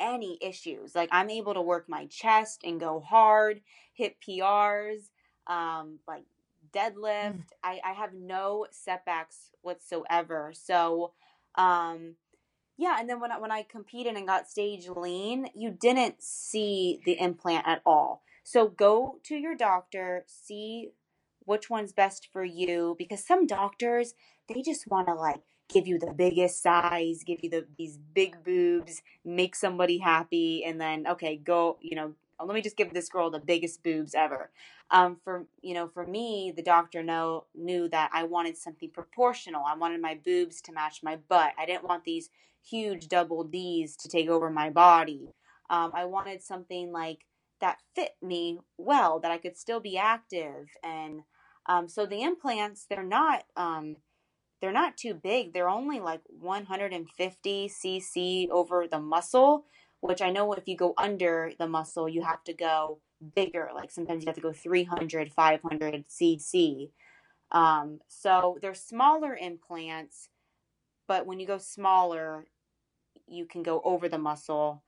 [0.01, 0.95] any issues.
[0.95, 3.61] Like I'm able to work my chest and go hard,
[3.95, 5.11] hit PRs,
[5.47, 6.25] um, like
[6.75, 7.45] deadlift.
[7.63, 10.53] I, I have no setbacks whatsoever.
[10.55, 11.13] So
[11.57, 12.17] um
[12.77, 17.01] yeah, and then when I, when I competed and got stage lean, you didn't see
[17.05, 18.23] the implant at all.
[18.43, 20.91] So go to your doctor, see
[21.47, 24.15] which one's best for you because some doctors
[24.49, 28.43] they just want to like give you the biggest size, give you the these big
[28.45, 33.09] boobs, make somebody happy and then okay, go, you know, let me just give this
[33.09, 34.51] girl the biggest boobs ever.
[34.91, 39.65] Um for, you know, for me, the doctor know knew that I wanted something proportional.
[39.67, 41.53] I wanted my boobs to match my butt.
[41.59, 42.31] I didn't want these
[42.63, 45.29] huge double D's to take over my body.
[45.71, 47.27] Um I wanted something like
[47.61, 51.23] that fit me well, that I could still be active and
[51.67, 53.97] um, so the implants, they're not um,
[54.61, 55.53] they're not too big.
[55.53, 59.65] They're only like 150 cc over the muscle,
[60.01, 63.01] which I know if you go under the muscle, you have to go
[63.35, 63.71] bigger.
[63.75, 66.91] Like sometimes you have to go 300, 500 cc.
[67.53, 70.29] Um, so they're smaller implants,
[71.07, 72.47] but when you go smaller,
[73.27, 74.83] you can go over the muscle.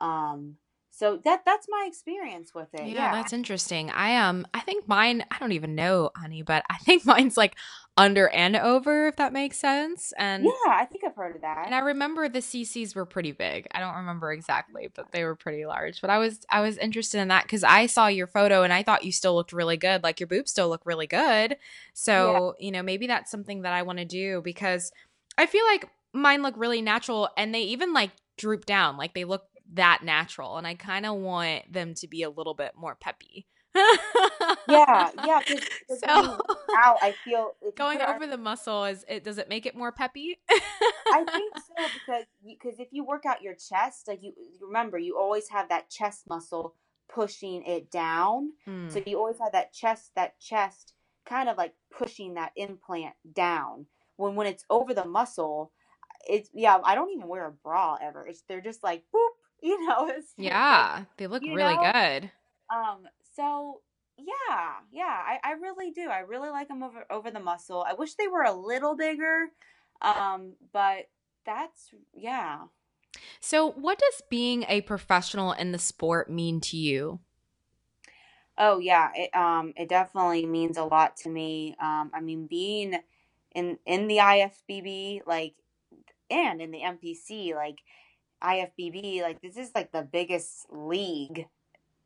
[0.00, 0.56] Um,
[0.92, 2.86] so that that's my experience with it.
[2.86, 3.10] Yeah, Yeah.
[3.12, 3.90] that's interesting.
[3.90, 7.54] I um I think mine I don't even know, honey, but I think mine's like
[7.96, 10.12] under and over if that makes sense.
[10.18, 11.66] And Yeah, I think I've heard of that.
[11.66, 13.66] and I remember the CCs were pretty big.
[13.74, 16.00] I don't remember exactly, but they were pretty large.
[16.00, 18.82] But I was I was interested in that cuz I saw your photo and I
[18.82, 20.02] thought you still looked really good.
[20.02, 21.56] Like your boobs still look really good.
[21.94, 24.92] So, you know, maybe that's something that I want to do because
[25.38, 28.96] I feel like mine look really natural and they even like droop down.
[28.96, 32.54] Like they look that natural and I kind of want them to be a little
[32.54, 33.46] bit more peppy.
[33.74, 35.40] yeah, yeah.
[35.46, 36.38] Because So
[36.76, 40.38] out, I feel going over the muscle is it does it make it more peppy?
[40.50, 44.98] I think so because because if you work out your chest, like you you remember,
[44.98, 46.74] you always have that chest muscle
[47.12, 48.50] pushing it down.
[48.68, 48.92] Mm.
[48.92, 50.92] So you always have that chest that chest
[51.26, 53.86] kind of like pushing that implant down.
[54.16, 55.72] when when it's over the muscle,
[56.28, 56.78] it's yeah.
[56.84, 58.26] I don't even wear a bra ever.
[58.26, 59.28] It's they're just like boop.
[59.62, 60.08] You know.
[60.16, 61.92] It's yeah, like, they look really know?
[61.92, 62.30] good.
[62.70, 63.06] Um.
[63.34, 63.80] So
[64.18, 65.04] yeah, yeah.
[65.04, 66.08] I I really do.
[66.08, 67.84] I really like them over over the muscle.
[67.88, 69.46] I wish they were a little bigger.
[70.00, 70.54] Um.
[70.72, 71.08] But
[71.46, 72.64] that's yeah.
[73.40, 77.20] So, what does being a professional in the sport mean to you?
[78.58, 81.74] Oh yeah, it um it definitely means a lot to me.
[81.80, 82.96] Um, I mean, being
[83.54, 85.54] in in the IFBB like
[86.30, 87.78] and in the NPC like
[88.42, 91.46] IFBB like this is like the biggest league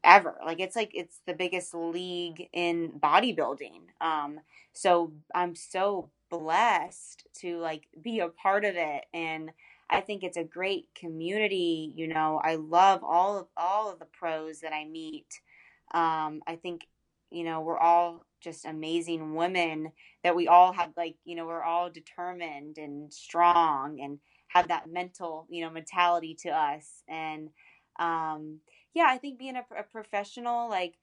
[0.05, 0.37] ever.
[0.45, 3.81] Like it's like it's the biggest league in bodybuilding.
[4.01, 4.41] Um,
[4.73, 9.51] so I'm so blessed to like be a part of it and
[9.89, 11.93] I think it's a great community.
[11.95, 15.41] You know, I love all of all of the pros that I meet.
[15.95, 16.87] Um, I think,
[17.31, 19.93] you know, we're all just amazing women
[20.25, 24.19] that we all have like, you know, we're all determined and strong and
[24.57, 27.03] have that mental, you know, mentality to us.
[27.09, 27.51] And
[27.99, 28.61] um,
[28.95, 30.95] yeah, I think being a, a professional, like,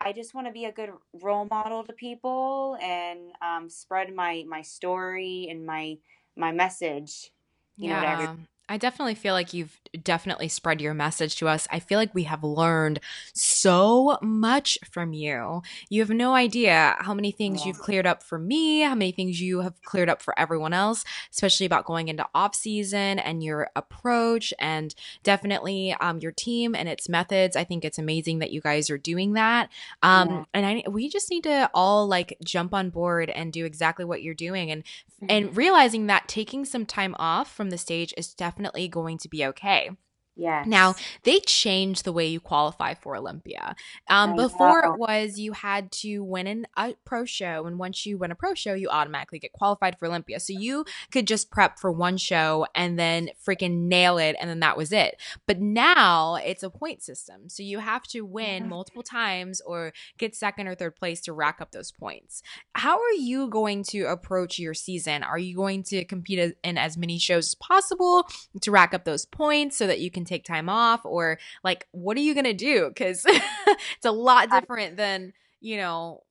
[0.00, 4.44] I just want to be a good role model to people and um, spread my
[4.46, 5.98] my story and my
[6.36, 7.32] my message
[7.76, 8.00] you yeah.
[8.24, 8.36] know,
[8.68, 11.68] I definitely feel like you've definitely spread your message to us.
[11.70, 13.00] I feel like we have learned
[13.32, 15.62] so much from you.
[15.88, 17.68] You have no idea how many things yeah.
[17.68, 21.04] you've cleared up for me, how many things you have cleared up for everyone else,
[21.30, 26.88] especially about going into off season and your approach and definitely um, your team and
[26.88, 27.56] its methods.
[27.56, 29.70] I think it's amazing that you guys are doing that.
[30.02, 30.44] Um, yeah.
[30.54, 34.22] And I, we just need to all like jump on board and do exactly what
[34.22, 35.26] you're doing and mm-hmm.
[35.28, 38.55] and realizing that taking some time off from the stage is definitely
[38.88, 39.90] going to be okay.
[40.36, 40.64] Yeah.
[40.66, 43.74] Now they changed the way you qualify for Olympia.
[44.08, 48.18] Um, before it was you had to win an, a pro show, and once you
[48.18, 50.38] win a pro show, you automatically get qualified for Olympia.
[50.38, 54.60] So you could just prep for one show and then freaking nail it, and then
[54.60, 55.16] that was it.
[55.46, 60.34] But now it's a point system, so you have to win multiple times or get
[60.34, 62.42] second or third place to rack up those points.
[62.74, 65.22] How are you going to approach your season?
[65.22, 68.28] Are you going to compete in as many shows as possible
[68.60, 72.16] to rack up those points so that you can take time off or like what
[72.16, 76.22] are you going to do cuz it's a lot different than, you know,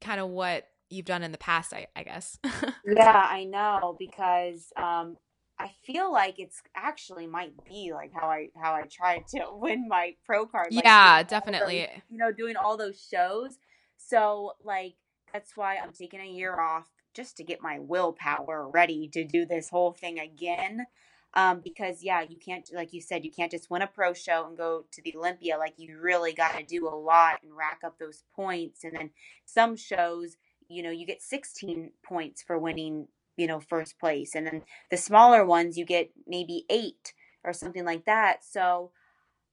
[0.00, 2.38] kind of what you've done in the past, I, I guess.
[2.84, 5.16] yeah, I know because um
[5.58, 9.88] I feel like it's actually might be like how I how I tried to win
[9.88, 10.68] my pro card.
[10.72, 11.80] Like, yeah, definitely.
[11.80, 13.58] Those, you know, doing all those shows.
[13.96, 14.94] So like
[15.32, 19.46] that's why I'm taking a year off just to get my willpower ready to do
[19.46, 20.86] this whole thing again
[21.34, 24.46] um, because yeah, you can't like you said, you can't just win a pro show
[24.46, 25.58] and go to the Olympia.
[25.58, 28.84] Like you really got to do a lot and rack up those points.
[28.84, 29.10] And then
[29.44, 30.36] some shows,
[30.68, 34.96] you know, you get 16 points for winning, you know, first place, and then the
[34.96, 37.12] smaller ones you get maybe eight
[37.42, 38.44] or something like that.
[38.44, 38.92] So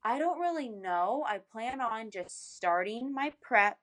[0.04, 1.26] I don't really know.
[1.28, 3.78] I plan on just starting my prep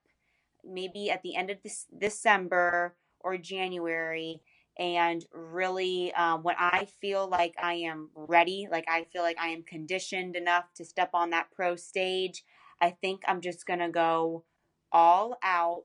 [0.63, 4.41] maybe at the end of this December or January
[4.79, 9.49] and really um, when i feel like i am ready like i feel like i
[9.49, 12.43] am conditioned enough to step on that pro stage
[12.81, 14.43] i think i'm just going to go
[14.91, 15.83] all out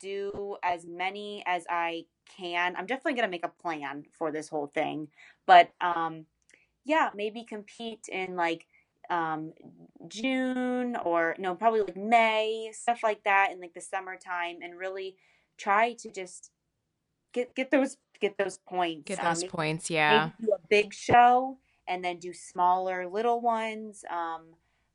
[0.00, 2.04] do as many as i
[2.36, 2.74] can.
[2.76, 5.08] I'm definitely going to make a plan for this whole thing
[5.46, 6.24] but um
[6.84, 8.66] yeah maybe compete in like
[9.10, 9.52] um
[10.08, 15.16] june or no probably like may stuff like that in like the summertime and really
[15.56, 16.50] try to just
[17.32, 19.04] get get those get those points.
[19.06, 20.30] Get those um, points, yeah.
[20.40, 21.58] do a big show
[21.88, 24.04] and then do smaller little ones.
[24.10, 24.42] Um,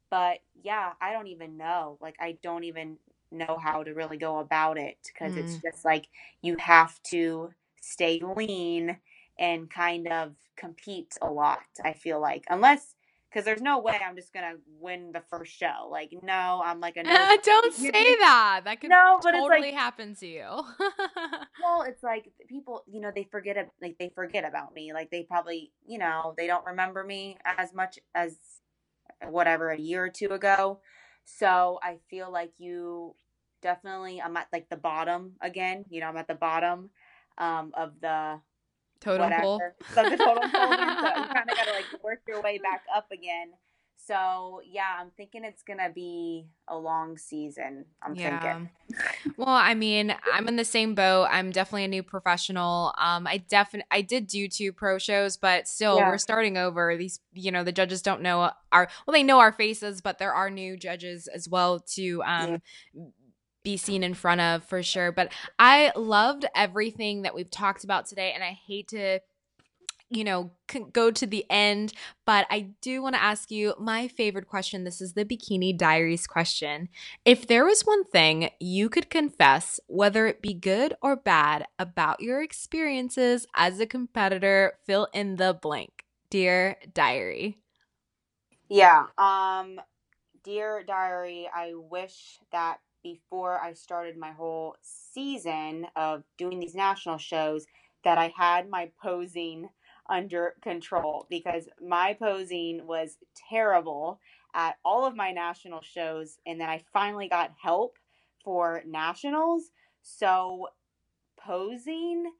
[0.09, 1.97] but yeah, I don't even know.
[2.01, 2.97] Like I don't even
[3.32, 5.38] know how to really go about it because mm.
[5.38, 6.07] it's just like
[6.41, 8.97] you have to stay lean
[9.39, 11.59] and kind of compete a lot.
[11.84, 12.95] I feel like unless
[13.32, 15.88] because there's no way I'm just gonna win the first show.
[15.89, 17.38] Like, no, I'm like a no.
[17.43, 18.61] Don't say that.
[18.65, 20.47] That could no, but totally it's like, happen to you.
[21.63, 24.93] well, it's like people, you know, they forget like they forget about me.
[24.93, 28.38] Like they probably, you know, they don't remember me as much as
[29.27, 30.79] whatever a year or two ago.
[31.23, 33.15] So I feel like you
[33.61, 35.86] definitely I'm at like the bottom again.
[35.89, 36.89] You know, I'm at the bottom
[37.38, 38.41] um, of the
[39.02, 39.41] totem whatever.
[39.41, 39.62] pole.
[39.93, 40.70] So the totem pole.
[40.70, 43.49] so you kind of got to like work your way back up again.
[44.08, 47.86] So yeah, I'm thinking it's gonna be a long season.
[48.02, 48.39] I'm yeah.
[48.41, 48.70] thinking.
[49.38, 51.28] well, I mean, I'm in the same boat.
[51.30, 52.93] I'm definitely a new professional.
[52.97, 56.09] Um, I definitely I did do two pro shows, but still, yeah.
[56.09, 56.97] we're starting over.
[56.97, 60.34] These, you know, the judges don't know our well, they know our faces, but there
[60.34, 62.62] are new judges as well to um.
[62.96, 63.04] Yeah
[63.63, 65.12] be seen in front of for sure.
[65.12, 69.20] But I loved everything that we've talked about today, and I hate to
[70.12, 70.51] you know,
[70.92, 71.93] go to the end,
[72.25, 74.83] but I do want to ask you my favorite question.
[74.83, 76.89] This is the Bikini Diaries question.
[77.24, 82.20] If there was one thing you could confess, whether it be good or bad, about
[82.20, 86.04] your experiences as a competitor, fill in the blank.
[86.29, 87.58] Dear Diary.
[88.67, 89.05] Yeah.
[89.17, 89.79] Um,
[90.43, 97.17] Dear Diary, I wish that before I started my whole season of doing these national
[97.17, 97.65] shows,
[98.03, 99.69] that I had my posing
[100.09, 103.17] under control because my posing was
[103.49, 104.19] terrible
[104.53, 106.37] at all of my national shows.
[106.45, 107.97] And then I finally got help
[108.43, 109.69] for nationals.
[110.01, 110.67] So
[111.39, 112.32] posing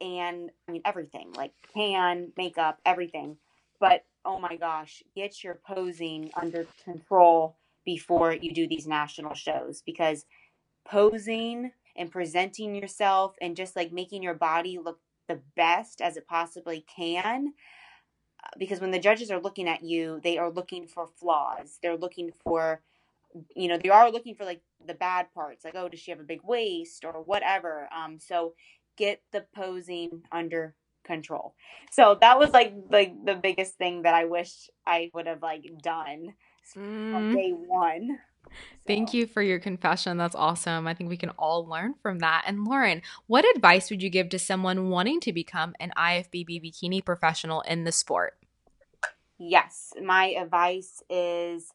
[0.00, 3.36] and I mean everything like tan, makeup, everything.
[3.80, 7.56] But oh my gosh, get your posing under control
[7.86, 10.26] before you do these national shows because
[10.86, 16.28] posing and presenting yourself and just like making your body look the best as it
[16.28, 17.54] possibly can
[18.44, 21.78] uh, because when the judges are looking at you they are looking for flaws.
[21.82, 22.82] They're looking for
[23.54, 26.20] you know they are looking for like the bad parts like oh does she have
[26.20, 27.88] a big waist or whatever?
[27.96, 28.54] Um so
[28.98, 31.54] get the posing under control.
[31.92, 35.64] So that was like like the biggest thing that i wish i would have like
[35.82, 36.34] done
[36.74, 37.12] mm.
[37.12, 38.18] from day one
[38.86, 40.16] Thank you for your confession.
[40.16, 40.86] That's awesome.
[40.86, 42.44] I think we can all learn from that.
[42.46, 47.04] And Lauren, what advice would you give to someone wanting to become an IFBB bikini
[47.04, 48.38] professional in the sport?
[49.38, 51.72] Yes, my advice is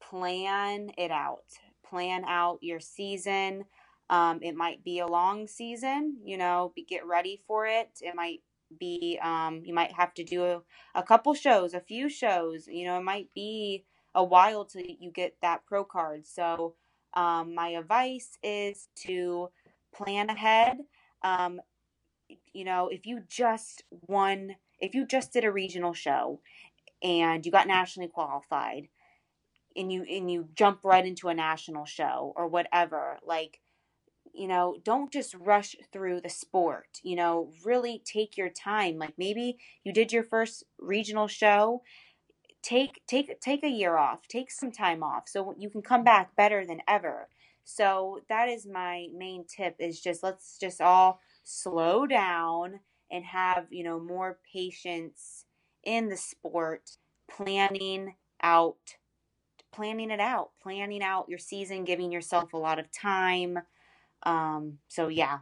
[0.00, 1.44] plan it out.
[1.82, 3.64] Plan out your season.
[4.10, 7.90] Um, it might be a long season, you know, be, get ready for it.
[8.00, 8.40] It might
[8.78, 10.62] be, um, you might have to do a,
[10.94, 13.84] a couple shows, a few shows, you know, it might be
[14.14, 16.26] a while till you get that pro card.
[16.26, 16.74] So,
[17.14, 19.50] um, my advice is to
[19.94, 20.78] plan ahead.
[21.22, 21.60] Um,
[22.52, 26.40] you know, if you just won, if you just did a regional show
[27.02, 28.88] and you got nationally qualified
[29.76, 33.60] and you and you jump right into a national show or whatever, like
[34.32, 37.00] you know, don't just rush through the sport.
[37.02, 38.96] You know, really take your time.
[38.98, 41.82] Like maybe you did your first regional show
[42.62, 46.34] take take take a year off take some time off so you can come back
[46.36, 47.28] better than ever.
[47.64, 52.80] So that is my main tip is just let's just all slow down
[53.10, 55.44] and have you know more patience
[55.84, 56.96] in the sport
[57.30, 58.96] planning out
[59.72, 63.58] planning it out planning out your season giving yourself a lot of time.
[64.24, 65.38] Um so yeah.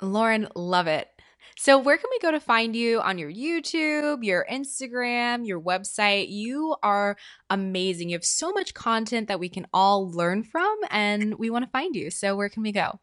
[0.00, 1.08] Lauren love it
[1.56, 6.28] so, where can we go to find you on your YouTube, your Instagram, your website?
[6.30, 7.16] You are
[7.50, 8.08] amazing.
[8.08, 11.70] You have so much content that we can all learn from, and we want to
[11.70, 12.10] find you.
[12.10, 13.00] So, where can we go?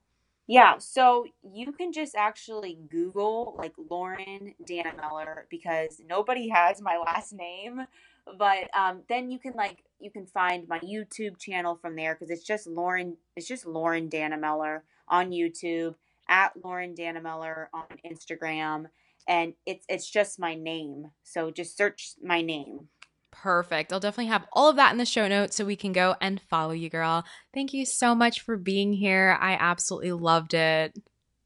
[0.48, 7.34] Yeah, so you can just actually Google like Lauren Dannenmiller because nobody has my last
[7.34, 7.86] name.
[8.38, 12.32] But um, then you can like you can find my YouTube channel from there because
[12.32, 13.16] it's just Lauren.
[13.36, 15.94] It's just Lauren Dannenmiller on YouTube
[16.30, 18.86] at Lauren Dannenmiller on Instagram.
[19.28, 21.12] And it's it's just my name.
[21.24, 22.88] So just search my name.
[23.32, 23.94] Perfect.
[23.94, 26.42] I'll definitely have all of that in the show notes so we can go and
[26.50, 27.24] follow you, girl.
[27.54, 29.38] Thank you so much for being here.
[29.40, 30.98] I absolutely loved it.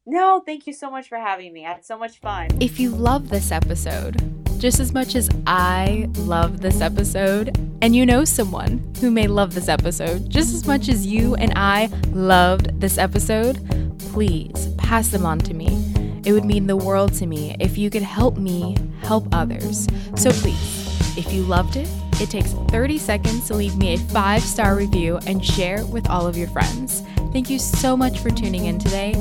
[0.06, 1.64] No, thank you so much for having me.
[1.64, 2.48] I had so much fun.
[2.60, 4.16] If you love this episode,
[4.58, 9.54] just as much as I love this episode, and you know someone who may love
[9.54, 15.26] this episode just as much as you and I loved this episode, please pass them
[15.26, 15.92] on to me.
[16.24, 19.88] It would mean the world to me if you could help me help others.
[20.14, 21.88] So please, if you loved it,
[22.20, 26.26] it takes 30 seconds to leave me a five star review and share with all
[26.26, 27.02] of your friends.
[27.32, 29.12] Thank you so much for tuning in today,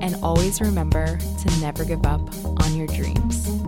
[0.00, 2.20] and always remember to never give up
[2.62, 3.61] on your dreams.